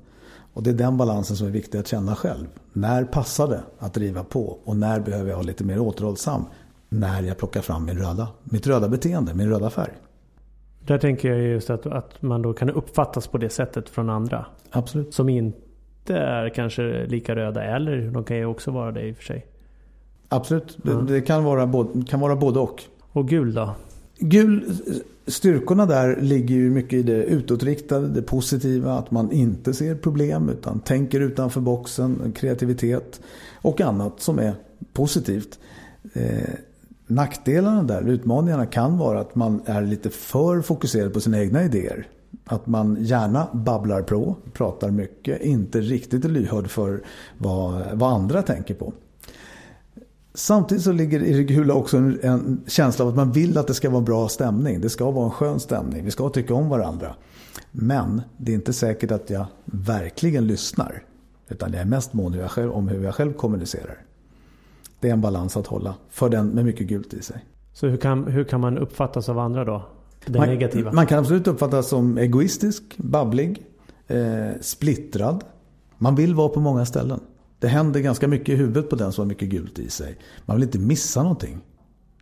Och 0.53 0.63
det 0.63 0.69
är 0.69 0.73
den 0.73 0.97
balansen 0.97 1.37
som 1.37 1.47
är 1.47 1.51
viktig 1.51 1.77
att 1.77 1.87
känna 1.87 2.15
själv. 2.15 2.45
När 2.73 3.03
passar 3.03 3.47
det 3.47 3.63
att 3.79 3.93
driva 3.93 4.23
på? 4.23 4.57
Och 4.63 4.77
när 4.77 4.99
behöver 4.99 5.29
jag 5.29 5.35
vara 5.35 5.45
lite 5.45 5.63
mer 5.63 5.79
återhållsam? 5.79 6.45
När 6.89 7.23
jag 7.23 7.37
plockar 7.37 7.61
fram 7.61 7.85
min 7.85 7.97
röda, 7.97 8.27
mitt 8.43 8.67
röda 8.67 8.89
beteende, 8.89 9.33
min 9.33 9.49
röda 9.49 9.69
färg. 9.69 9.91
Där 10.85 10.97
tänker 10.97 11.29
jag 11.29 11.41
just 11.41 11.69
att, 11.69 11.85
att 11.85 12.21
man 12.21 12.41
då 12.41 12.53
kan 12.53 12.69
uppfattas 12.69 13.27
på 13.27 13.37
det 13.37 13.49
sättet 13.49 13.89
från 13.89 14.09
andra. 14.09 14.45
Absolut. 14.71 15.13
Som 15.13 15.29
inte 15.29 16.15
är 16.15 16.49
kanske 16.49 17.05
lika 17.05 17.35
röda 17.35 17.63
eller 17.63 18.11
de 18.11 18.23
kan 18.23 18.37
ju 18.37 18.45
också 18.45 18.71
vara 18.71 18.91
det 18.91 19.01
i 19.01 19.11
och 19.11 19.15
för 19.17 19.23
sig. 19.23 19.45
Absolut. 20.29 20.77
Det, 20.83 21.01
det 21.01 21.21
kan, 21.21 21.43
vara 21.43 21.67
både, 21.67 22.05
kan 22.05 22.19
vara 22.19 22.35
både 22.35 22.59
och. 22.59 22.83
Och 23.11 23.27
gul 23.27 23.53
då? 23.53 23.75
Gul, 24.19 24.75
styrkorna 25.27 25.85
där 25.85 26.21
ligger 26.21 26.55
ju 26.55 26.69
mycket 26.69 26.93
i 26.93 27.03
det 27.03 27.23
utåtriktade, 27.23 28.07
det 28.07 28.21
positiva, 28.21 28.93
att 28.93 29.11
man 29.11 29.31
inte 29.31 29.73
ser 29.73 29.95
problem 29.95 30.49
utan 30.49 30.79
tänker 30.79 31.19
utanför 31.19 31.61
boxen, 31.61 32.33
kreativitet 32.35 33.21
och 33.61 33.81
annat 33.81 34.21
som 34.21 34.39
är 34.39 34.53
positivt. 34.93 35.59
Eh, 36.13 36.53
nackdelarna 37.07 37.83
där, 37.83 38.09
utmaningarna 38.09 38.65
kan 38.65 38.97
vara 38.97 39.19
att 39.19 39.35
man 39.35 39.61
är 39.65 39.81
lite 39.81 40.09
för 40.09 40.61
fokuserad 40.61 41.13
på 41.13 41.21
sina 41.21 41.39
egna 41.39 41.63
idéer. 41.63 42.07
Att 42.45 42.67
man 42.67 42.97
gärna 42.99 43.47
babblar 43.53 44.01
på, 44.01 44.35
pratar 44.53 44.91
mycket, 44.91 45.41
inte 45.41 45.81
riktigt 45.81 46.25
är 46.25 46.29
lyhörd 46.29 46.69
för 46.69 47.01
vad, 47.37 47.83
vad 47.93 48.13
andra 48.13 48.41
tänker 48.41 48.73
på. 48.73 48.93
Samtidigt 50.33 50.83
så 50.83 50.91
ligger 50.91 51.23
i 51.23 51.33
det 51.33 51.43
gula 51.43 51.73
också 51.73 51.97
en, 51.97 52.19
en, 52.23 52.61
känsla 52.67 53.05
av 53.05 53.09
att 53.09 53.15
man 53.15 53.31
vill 53.31 53.57
att 53.57 53.67
det 53.67 53.73
ska 53.73 53.89
vara 53.89 54.01
bra 54.01 54.29
stämning. 54.29 54.81
Det 54.81 54.89
ska 54.89 55.11
vara 55.11 55.25
en 55.25 55.31
skön 55.31 55.59
stämning. 55.59 56.05
Vi 56.05 56.11
ska 56.11 56.29
tycka 56.29 56.53
om 56.53 56.69
varandra. 56.69 57.15
Men 57.71 58.21
det 58.37 58.51
är 58.51 58.55
inte 58.55 58.73
säkert 58.73 59.11
att 59.11 59.29
jag 59.29 59.45
verkligen 59.65 60.47
lyssnar. 60.47 61.03
Utan 61.49 61.73
jag 61.73 61.81
är 61.81 61.85
mest 61.85 62.13
mån 62.13 62.35
om 62.57 62.87
hur 62.87 63.03
jag 63.03 63.15
själv 63.15 63.33
kommunicerar. 63.33 63.97
Det 64.99 65.09
är 65.09 65.13
en 65.13 65.21
balans 65.21 65.57
att 65.57 65.67
hålla 65.67 65.95
för 66.09 66.29
den 66.29 66.47
med 66.47 66.65
mycket 66.65 66.87
gult 66.87 67.13
i 67.13 67.21
sig. 67.21 67.45
Så 67.73 67.87
hur 67.87 67.97
kan, 67.97 68.27
hur 68.27 68.43
kan 68.43 68.61
man 68.61 68.77
uppfattas 68.77 69.29
av 69.29 69.39
andra 69.39 69.65
då? 69.65 69.85
Det 70.25 70.39
man, 70.39 70.49
negativa? 70.49 70.91
Man 70.91 71.07
kan 71.07 71.19
absolut 71.19 71.47
uppfattas 71.47 71.87
som 71.87 72.17
egoistisk, 72.17 72.97
babblig, 72.97 73.65
eh, 74.07 74.49
splittrad. 74.61 75.43
Man 75.97 76.15
vill 76.15 76.35
vara 76.35 76.49
på 76.49 76.59
många 76.59 76.85
ställen. 76.85 77.19
Det 77.61 77.67
händer 77.67 77.99
ganska 77.99 78.27
mycket 78.27 78.49
i 78.49 78.55
huvudet 78.55 78.89
på 78.89 78.95
den 78.95 79.11
som 79.11 79.21
har 79.21 79.27
mycket 79.27 79.49
gult 79.49 79.79
i 79.79 79.89
sig. 79.89 80.17
Man 80.45 80.57
vill 80.57 80.63
inte 80.63 80.79
missa 80.79 81.21
någonting. 81.21 81.61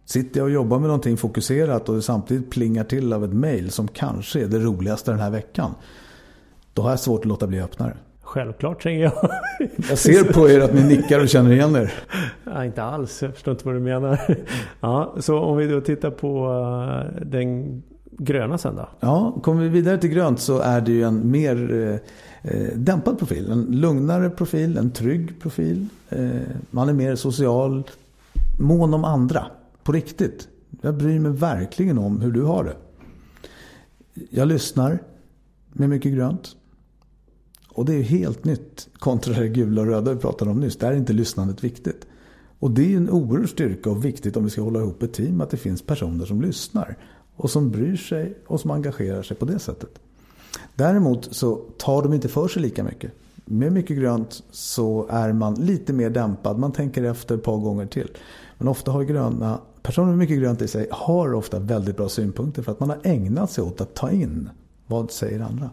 Sitter 0.06 0.39
jag 0.39 0.45
och 0.45 0.52
jobbar 0.52 0.80
med 0.80 0.88
någonting 0.88 1.17
fokuserat 1.17 1.89
och 1.89 1.95
det 1.95 2.02
samtidigt 2.02 2.49
plingar 2.49 2.84
till 2.84 3.13
av 3.13 3.23
ett 3.23 3.34
mail 3.34 3.71
som 3.71 3.88
kanske 3.88 4.43
är 4.43 4.47
det 4.47 4.60
roligaste 4.60 5.12
den 5.12 5.19
här 5.19 5.30
veckan. 5.30 5.71
Då 6.73 6.82
har 6.82 6.89
jag 6.89 6.99
svårt 6.99 7.19
att 7.19 7.25
låta 7.25 7.47
bli 7.47 7.60
att 7.60 7.65
öppna 7.65 7.86
det. 7.86 7.97
Självklart 8.21 8.84
säger 8.84 9.04
jag. 9.04 9.30
Jag 9.89 9.97
ser 9.97 10.34
på 10.34 10.49
er 10.49 10.60
att 10.60 10.73
ni 10.73 10.84
nickar 10.84 11.19
och 11.19 11.30
känner 11.30 11.52
igen 11.52 11.75
er. 11.75 11.93
Ja, 12.43 12.65
inte 12.65 12.84
alls, 12.84 13.21
jag 13.21 13.34
förstår 13.34 13.52
inte 13.52 13.65
vad 13.65 13.75
du 13.75 13.80
menar. 13.80 14.19
Ja, 14.80 15.15
så 15.19 15.39
om 15.39 15.58
vi 15.58 15.67
då 15.67 15.82
tittar 15.82 16.12
på 16.12 16.52
eh, 17.15 17.25
den 17.25 17.84
gröna 18.12 18.58
sen 18.58 18.75
då? 18.75 18.89
Ja, 18.99 19.39
kommer 19.43 19.63
vi 19.63 19.69
vidare 19.69 19.97
till 19.97 20.10
grönt 20.10 20.39
så 20.39 20.60
är 20.60 20.82
det 20.82 20.91
ju 20.91 21.04
en 21.04 21.32
mer 21.32 21.99
eh, 22.41 22.78
dämpad 22.78 23.17
profil. 23.17 23.52
En 23.52 23.62
lugnare 23.62 24.30
profil, 24.30 24.78
en 24.78 24.91
trygg 24.91 25.39
profil. 25.39 25.88
Eh, 26.10 26.30
man 26.71 26.89
är 26.89 26.93
mer 26.93 27.15
social, 27.15 27.84
mån 28.60 28.93
om 28.93 29.04
andra. 29.04 29.45
På 29.84 29.91
riktigt. 29.91 30.47
Jag 30.82 30.97
bryr 30.97 31.19
mig 31.19 31.32
verkligen 31.32 31.97
om 31.97 32.21
hur 32.21 32.32
du 32.32 32.41
har 32.41 32.63
det. 32.63 32.75
Jag 34.30 34.47
lyssnar 34.47 34.99
med 35.69 35.89
mycket 35.89 36.13
grönt. 36.13 36.56
Och 37.69 37.86
det 37.86 37.93
är 37.93 38.02
helt 38.02 38.45
nytt 38.45 38.89
kontra 38.93 39.34
det 39.34 39.47
gula 39.47 39.82
och 39.82 39.88
röda 39.88 40.13
vi 40.13 40.19
pratade 40.19 40.52
om 40.52 40.60
nyss. 40.60 40.78
Där 40.78 40.91
är 40.91 40.95
inte 40.95 41.13
lyssnandet 41.13 41.63
viktigt. 41.63 42.06
Och 42.60 42.71
det 42.71 42.93
är 42.93 42.97
en 42.97 43.10
oerhörd 43.10 43.49
styrka 43.49 43.89
och 43.89 44.06
viktigt 44.06 44.38
om 44.38 44.43
vi 44.43 44.49
ska 44.49 44.62
hålla 44.62 44.80
ihop 44.80 45.04
ett 45.04 45.13
team 45.13 45.41
att 45.41 45.49
det 45.49 45.58
finns 45.58 45.82
personer 45.82 46.25
som 46.25 46.41
lyssnar. 46.41 46.97
Och 47.36 47.49
som 47.49 47.71
bryr 47.71 47.95
sig 47.95 48.38
och 48.47 48.60
som 48.60 48.71
engagerar 48.71 49.23
sig 49.23 49.38
på 49.38 49.45
det 49.45 49.60
sättet. 49.60 49.99
Däremot 50.79 51.35
så 51.35 51.55
tar 51.77 52.01
de 52.03 52.13
inte 52.13 52.27
för 52.27 52.47
sig 52.47 52.61
lika 52.61 52.83
mycket. 52.83 53.11
Med 53.45 53.71
mycket 53.71 53.97
grönt 53.97 54.43
så 54.51 55.07
är 55.09 55.33
man 55.33 55.55
lite 55.55 55.93
mer 55.93 56.09
dämpad. 56.09 56.57
Man 56.57 56.71
tänker 56.71 57.03
efter 57.03 57.35
ett 57.35 57.43
par 57.43 57.57
gånger 57.57 57.85
till. 57.85 58.11
Men 58.57 58.67
ofta 58.67 58.91
har 58.91 59.03
gröna, 59.03 59.59
personer 59.81 60.07
med 60.07 60.17
mycket 60.17 60.39
grönt 60.39 60.61
i 60.61 60.67
sig 60.67 60.87
har 60.91 61.33
ofta 61.33 61.59
väldigt 61.59 61.97
bra 61.97 62.09
synpunkter 62.09 62.61
för 62.61 62.71
att 62.71 62.79
man 62.79 62.89
har 62.89 62.99
ägnat 63.03 63.51
sig 63.51 63.63
åt 63.63 63.81
att 63.81 63.93
ta 63.93 64.11
in 64.11 64.49
vad 64.87 65.11
säger 65.11 65.39
andra. 65.39 65.69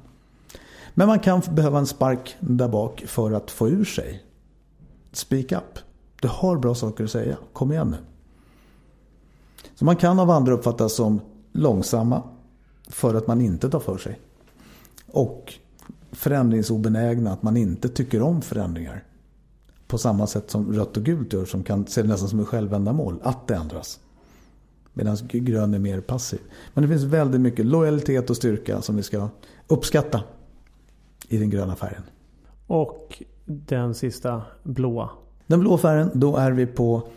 Men 0.94 1.06
man 1.06 1.18
kan 1.18 1.42
behöva 1.50 1.78
en 1.78 1.86
spark 1.86 2.36
där 2.40 2.68
bak 2.68 3.04
för 3.06 3.32
att 3.32 3.50
få 3.50 3.68
ur 3.68 3.84
sig. 3.84 4.24
Speak 5.12 5.52
up. 5.52 5.78
Du 6.20 6.28
har 6.28 6.56
bra 6.56 6.74
saker 6.74 7.04
att 7.04 7.10
säga. 7.10 7.36
Kom 7.52 7.72
igen 7.72 7.90
nu. 7.90 7.96
Så 9.74 9.84
man 9.84 9.96
kan 9.96 10.18
av 10.18 10.30
andra 10.30 10.52
uppfattas 10.52 10.94
som 10.94 11.20
långsamma 11.52 12.22
för 12.88 13.14
att 13.14 13.26
man 13.26 13.40
inte 13.40 13.70
tar 13.70 13.80
för 13.80 13.98
sig. 13.98 14.20
Och 15.06 15.54
förändringsobenägna, 16.12 17.32
att 17.32 17.42
man 17.42 17.56
inte 17.56 17.88
tycker 17.88 18.22
om 18.22 18.42
förändringar. 18.42 19.04
På 19.86 19.98
samma 19.98 20.26
sätt 20.26 20.50
som 20.50 20.72
rött 20.72 20.96
och 20.96 21.02
gult 21.02 21.32
gör 21.32 21.44
som 21.44 21.62
kan 21.62 21.86
se 21.86 22.02
nästan 22.02 22.28
som 22.28 22.40
ett 22.40 22.46
självändamål, 22.46 23.20
att 23.22 23.48
det 23.48 23.54
ändras. 23.54 24.00
Medan 24.92 25.16
grön 25.22 25.74
är 25.74 25.78
mer 25.78 26.00
passiv. 26.00 26.40
Men 26.74 26.82
det 26.82 26.88
finns 26.88 27.02
väldigt 27.02 27.40
mycket 27.40 27.66
lojalitet 27.66 28.30
och 28.30 28.36
styrka 28.36 28.82
som 28.82 28.96
vi 28.96 29.02
ska 29.02 29.28
uppskatta 29.66 30.22
i 31.28 31.38
den 31.38 31.50
gröna 31.50 31.76
färgen. 31.76 32.02
Och 32.66 33.22
den 33.44 33.94
sista 33.94 34.42
blåa? 34.62 35.10
Den 35.46 35.60
blå 35.60 35.78
färgen, 35.78 36.10
då 36.14 36.36
är 36.36 36.52
vi 36.52 36.66
på 36.66 37.08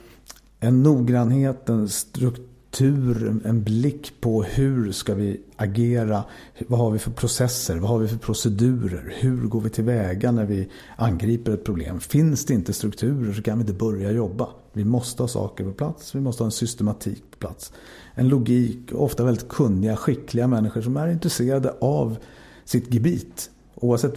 en 0.60 0.84
noggrannhet, 0.84 1.70
en 1.70 1.90
struktur, 1.90 2.49
en 2.78 3.64
blick 3.64 4.22
på 4.22 4.44
hur 4.44 4.92
ska 4.92 5.14
vi 5.14 5.42
agera? 5.56 6.24
Vad 6.68 6.80
har 6.80 6.92
vi 6.92 7.00
för 7.00 7.12
processer? 7.12 7.78
Vad 7.78 7.90
har 7.90 8.00
vi 8.00 8.08
för 8.08 8.18
procedurer? 8.18 9.14
Hur 9.20 9.48
går 9.48 9.62
vi 9.62 9.70
tillväga 9.70 10.32
när 10.32 10.46
vi 10.46 10.70
angriper 10.98 11.52
ett 11.52 11.64
problem? 11.64 12.00
Finns 12.00 12.46
det 12.46 12.54
inte 12.54 12.74
strukturer 12.74 13.34
så 13.34 13.42
kan 13.42 13.58
vi 13.58 13.62
inte 13.62 13.74
börja 13.74 14.12
jobba. 14.12 14.50
Vi 14.74 14.86
måste 14.86 15.24
ha 15.24 15.28
saker 15.28 15.64
på 15.64 15.72
plats. 15.72 16.16
Vi 16.16 16.20
måste 16.20 16.44
ha 16.44 16.46
en 16.46 16.52
systematik 16.52 17.24
på 17.32 17.38
plats. 17.38 17.74
En 18.16 18.28
logik, 18.28 18.94
ofta 18.94 19.24
väldigt 19.24 19.50
kunniga, 19.50 19.96
skickliga 19.96 20.48
människor 20.48 20.82
som 20.82 20.98
är 20.98 21.08
intresserade 21.08 21.74
av 21.82 22.18
sitt 22.66 22.94
gebit. 22.94 23.50
Oavsett 23.76 24.14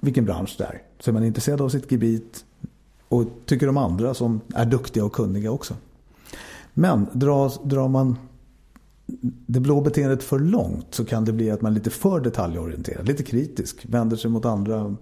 vilken 0.00 0.24
bransch 0.24 0.54
det 0.58 0.64
är. 0.64 0.82
Så 1.00 1.10
är 1.10 1.12
man 1.12 1.24
intresserad 1.24 1.60
av 1.60 1.68
sitt 1.68 1.92
gebit 1.92 2.44
och 3.08 3.24
tycker 3.46 3.68
om 3.68 3.76
andra 3.76 4.14
som 4.14 4.40
är 4.54 4.66
duktiga 4.66 5.04
och 5.04 5.12
kunniga 5.12 5.50
också. 5.50 5.74
Men 6.74 7.06
drar, 7.12 7.68
drar 7.68 7.88
man 7.88 8.16
det 9.46 9.60
blå 9.60 9.80
beteendet 9.80 10.22
för 10.22 10.38
långt 10.38 10.86
så 10.90 11.04
kan 11.04 11.24
det 11.24 11.32
bli 11.32 11.50
att 11.50 11.62
man 11.62 11.72
är 11.72 11.74
lite 11.74 11.90
för 11.90 12.20
detaljorienterad, 12.20 13.08
lite 13.08 13.22
kritisk, 13.22 13.84
vänder 13.88 14.16
sig 14.16 14.30
mot 14.30 14.44
andra 14.44 14.96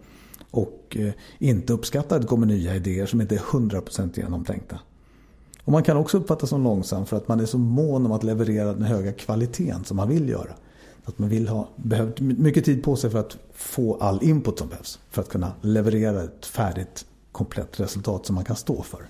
och 0.50 0.96
eh, 1.00 1.12
inte 1.38 1.72
uppskattar 1.72 2.16
att 2.16 2.22
det 2.22 2.28
kommer 2.28 2.46
nya 2.46 2.76
idéer 2.76 3.06
som 3.06 3.20
inte 3.20 3.34
är 3.34 3.38
100% 3.38 4.18
genomtänkta. 4.18 4.78
Och 5.64 5.72
man 5.72 5.82
kan 5.82 5.96
också 5.96 6.18
uppfattas 6.18 6.50
som 6.50 6.64
långsam 6.64 7.06
för 7.06 7.16
att 7.16 7.28
man 7.28 7.40
är 7.40 7.46
så 7.46 7.58
mån 7.58 8.06
om 8.06 8.12
att 8.12 8.24
leverera 8.24 8.72
den 8.72 8.82
höga 8.82 9.12
kvaliteten 9.12 9.84
som 9.84 9.96
man 9.96 10.08
vill 10.08 10.28
göra. 10.28 10.54
Att 11.04 11.18
man 11.18 11.28
vill 11.28 11.48
ha, 11.48 11.68
behövt 11.76 12.20
mycket 12.20 12.64
tid 12.64 12.82
på 12.82 12.96
sig 12.96 13.10
för 13.10 13.18
att 13.18 13.38
få 13.52 13.96
all 13.96 14.22
input 14.22 14.58
som 14.58 14.68
behövs. 14.68 14.98
För 15.10 15.22
att 15.22 15.28
kunna 15.28 15.52
leverera 15.60 16.22
ett 16.22 16.46
färdigt, 16.46 17.06
komplett 17.32 17.80
resultat 17.80 18.26
som 18.26 18.34
man 18.34 18.44
kan 18.44 18.56
stå 18.56 18.82
för. 18.82 19.00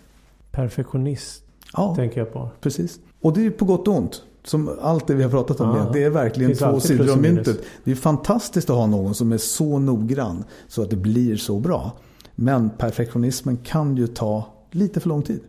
Perfektionist 0.51 1.45
ja, 1.73 1.95
tänker 1.95 2.21
jag 2.21 2.33
på. 2.33 2.49
Precis. 2.61 3.01
Och 3.21 3.33
det 3.33 3.47
är 3.47 3.51
på 3.51 3.65
gott 3.65 3.89
och 3.89 3.95
ont. 3.95 4.23
Som 4.45 4.71
allt 4.81 5.07
det 5.07 5.15
vi 5.15 5.23
har 5.23 5.31
pratat 5.31 5.61
om. 5.61 5.77
Ja, 5.77 5.91
det 5.93 6.05
är 6.05 6.11
verkligen 6.11 6.55
två 6.55 6.81
sidor 6.81 7.13
av 7.13 7.21
myntet. 7.23 7.63
Det 7.85 7.91
är 7.91 7.95
fantastiskt 7.95 8.71
att 8.71 8.77
ha 8.77 8.87
någon 8.87 9.15
som 9.15 9.33
är 9.33 9.39
så 9.39 9.79
noggrann 9.79 10.45
så 10.69 10.83
att 10.83 10.91
det 10.91 10.97
blir 10.97 11.37
så 11.37 11.59
bra. 11.59 11.93
Men 12.35 12.71
perfektionismen 12.71 13.57
kan 13.57 13.97
ju 13.97 14.07
ta 14.07 14.45
lite 14.71 15.01
för 15.01 15.09
lång 15.09 15.23
tid. 15.23 15.41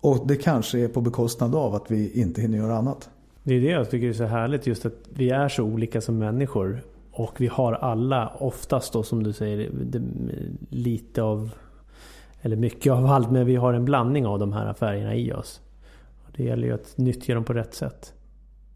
Och 0.00 0.26
det 0.26 0.36
kanske 0.36 0.78
är 0.78 0.88
på 0.88 1.00
bekostnad 1.00 1.54
av 1.54 1.74
att 1.74 1.90
vi 1.90 2.20
inte 2.20 2.40
hinner 2.40 2.58
göra 2.58 2.76
annat. 2.76 3.10
Det 3.42 3.54
är 3.54 3.60
det 3.60 3.70
jag 3.70 3.90
tycker 3.90 4.08
är 4.08 4.12
så 4.12 4.24
härligt 4.24 4.66
just 4.66 4.86
att 4.86 4.94
vi 5.14 5.30
är 5.30 5.48
så 5.48 5.62
olika 5.62 6.00
som 6.00 6.18
människor. 6.18 6.82
Och 7.12 7.40
vi 7.40 7.46
har 7.46 7.72
alla, 7.72 8.28
oftast 8.38 8.92
då 8.92 9.02
som 9.02 9.22
du 9.22 9.32
säger, 9.32 9.70
lite 10.68 11.22
av, 11.22 11.50
eller 12.40 12.56
mycket 12.56 12.92
av 12.92 13.06
allt, 13.06 13.30
men 13.30 13.46
vi 13.46 13.56
har 13.56 13.72
en 13.72 13.84
blandning 13.84 14.26
av 14.26 14.38
de 14.38 14.52
här 14.52 14.72
färgerna 14.72 15.14
i 15.14 15.32
oss. 15.32 15.60
Det 16.36 16.44
gäller 16.44 16.66
ju 16.66 16.74
att 16.74 16.98
nyttja 16.98 17.34
dem 17.34 17.44
på 17.44 17.52
rätt 17.52 17.74
sätt. 17.74 18.12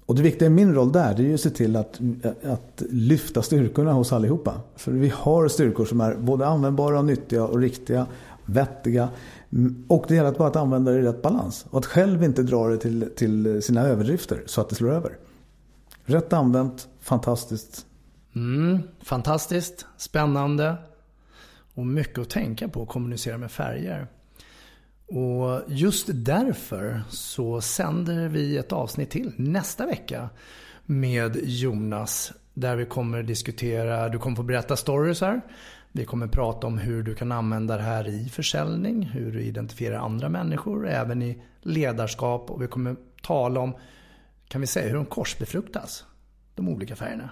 Och 0.06 0.16
det 0.16 0.22
viktiga 0.22 0.46
i 0.46 0.50
min 0.50 0.74
roll 0.74 0.92
där 0.92 1.14
det 1.14 1.22
är 1.22 1.26
ju 1.26 1.34
att 1.34 1.40
se 1.40 1.50
till 1.50 1.76
att, 1.76 2.00
att 2.44 2.82
lyfta 2.90 3.42
styrkorna 3.42 3.92
hos 3.92 4.12
allihopa. 4.12 4.60
För 4.76 4.92
vi 4.92 5.08
har 5.08 5.48
styrkor 5.48 5.84
som 5.84 6.00
är 6.00 6.14
både 6.14 6.46
användbara, 6.46 6.98
och 6.98 7.04
nyttiga 7.04 7.44
och 7.44 7.58
riktiga, 7.58 8.06
vettiga. 8.44 9.08
Och 9.88 10.04
det 10.08 10.14
gäller 10.14 10.28
att 10.28 10.38
bara 10.38 10.48
att 10.48 10.56
använda 10.56 10.92
det 10.92 10.98
i 10.98 11.02
rätt 11.02 11.22
balans. 11.22 11.66
Och 11.70 11.78
att 11.78 11.86
själv 11.86 12.22
inte 12.22 12.42
dra 12.42 12.68
det 12.68 12.78
till, 12.78 13.10
till 13.16 13.62
sina 13.62 13.82
överdrifter 13.82 14.42
så 14.46 14.60
att 14.60 14.68
det 14.68 14.74
slår 14.74 14.90
över. 14.90 15.18
Rätt 16.04 16.32
använt, 16.32 16.88
fantastiskt. 17.00 17.86
Mm, 18.34 18.78
fantastiskt, 19.02 19.86
spännande. 19.96 20.76
och 21.74 21.86
mycket 21.86 22.18
att 22.18 22.30
tänka 22.30 22.68
på 22.68 22.82
att 22.82 22.88
kommunicera 22.88 23.38
med 23.38 23.50
färger. 23.50 24.06
Och 25.10 25.62
just 25.66 26.08
därför 26.12 27.02
så 27.08 27.60
sänder 27.60 28.28
vi 28.28 28.56
ett 28.56 28.72
avsnitt 28.72 29.10
till 29.10 29.32
nästa 29.36 29.86
vecka 29.86 30.28
med 30.86 31.36
Jonas. 31.42 32.32
Där 32.54 32.76
vi 32.76 32.86
kommer 32.86 33.22
diskutera, 33.22 34.08
du 34.08 34.18
kommer 34.18 34.36
få 34.36 34.42
berätta 34.42 34.76
stories 34.76 35.20
här. 35.20 35.40
Vi 35.92 36.04
kommer 36.04 36.26
prata 36.26 36.66
om 36.66 36.78
hur 36.78 37.02
du 37.02 37.14
kan 37.14 37.32
använda 37.32 37.76
det 37.76 37.82
här 37.82 38.08
i 38.08 38.28
försäljning, 38.28 39.02
hur 39.02 39.32
du 39.32 39.42
identifierar 39.42 39.98
andra 39.98 40.28
människor, 40.28 40.88
även 40.88 41.22
i 41.22 41.42
ledarskap 41.60 42.50
och 42.50 42.62
vi 42.62 42.66
kommer 42.66 42.96
tala 43.22 43.60
om, 43.60 43.74
kan 44.48 44.60
vi 44.60 44.66
säga, 44.66 44.88
hur 44.88 44.96
de 44.96 45.06
korsbefruktas, 45.06 46.04
de 46.54 46.68
olika 46.68 46.96
färgerna. 46.96 47.30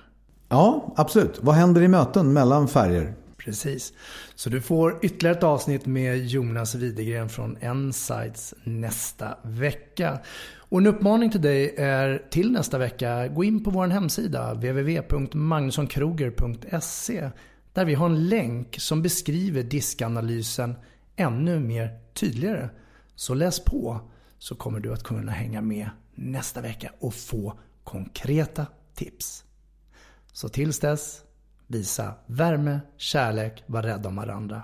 Ja, 0.48 0.94
absolut. 0.96 1.38
Vad 1.42 1.54
händer 1.54 1.82
i 1.82 1.88
möten 1.88 2.32
mellan 2.32 2.68
färger? 2.68 3.14
Precis. 3.48 3.92
Så 4.34 4.50
du 4.50 4.60
får 4.60 4.98
ytterligare 5.02 5.36
ett 5.36 5.42
avsnitt 5.42 5.86
med 5.86 6.26
Jonas 6.26 6.74
Widegren 6.74 7.28
från 7.28 7.58
Insights 7.62 8.54
nästa 8.64 9.38
vecka. 9.42 10.18
Och 10.56 10.78
en 10.78 10.86
uppmaning 10.86 11.30
till 11.30 11.42
dig 11.42 11.74
är 11.78 12.22
till 12.30 12.52
nästa 12.52 12.78
vecka, 12.78 13.28
gå 13.28 13.44
in 13.44 13.64
på 13.64 13.70
vår 13.70 13.86
hemsida 13.86 14.54
www.magnussonkroger.se 14.54 17.30
där 17.72 17.84
vi 17.84 17.94
har 17.94 18.06
en 18.06 18.28
länk 18.28 18.80
som 18.80 19.02
beskriver 19.02 19.62
diskanalysen 19.62 20.74
ännu 21.16 21.60
mer 21.60 21.98
tydligare. 22.14 22.68
Så 23.14 23.34
läs 23.34 23.64
på 23.64 24.00
så 24.38 24.54
kommer 24.54 24.80
du 24.80 24.92
att 24.92 25.04
kunna 25.04 25.32
hänga 25.32 25.60
med 25.60 25.90
nästa 26.14 26.60
vecka 26.60 26.92
och 26.98 27.14
få 27.14 27.58
konkreta 27.84 28.66
tips. 28.94 29.44
Så 30.32 30.48
tills 30.48 30.78
dess, 30.78 31.22
visa 31.68 32.14
värme, 32.26 32.80
kärlek, 32.96 33.64
var 33.66 33.82
rädda 33.82 34.08
om 34.08 34.16
varandra 34.16 34.62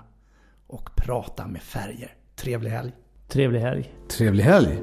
och 0.67 0.95
prata 0.95 1.47
med 1.47 1.61
färger. 1.61 2.13
Trevlig 2.35 2.69
helg! 2.71 2.91
Trevlig 3.27 3.59
helg! 3.59 3.93
Trevlig 4.17 4.43
helg! 4.43 4.81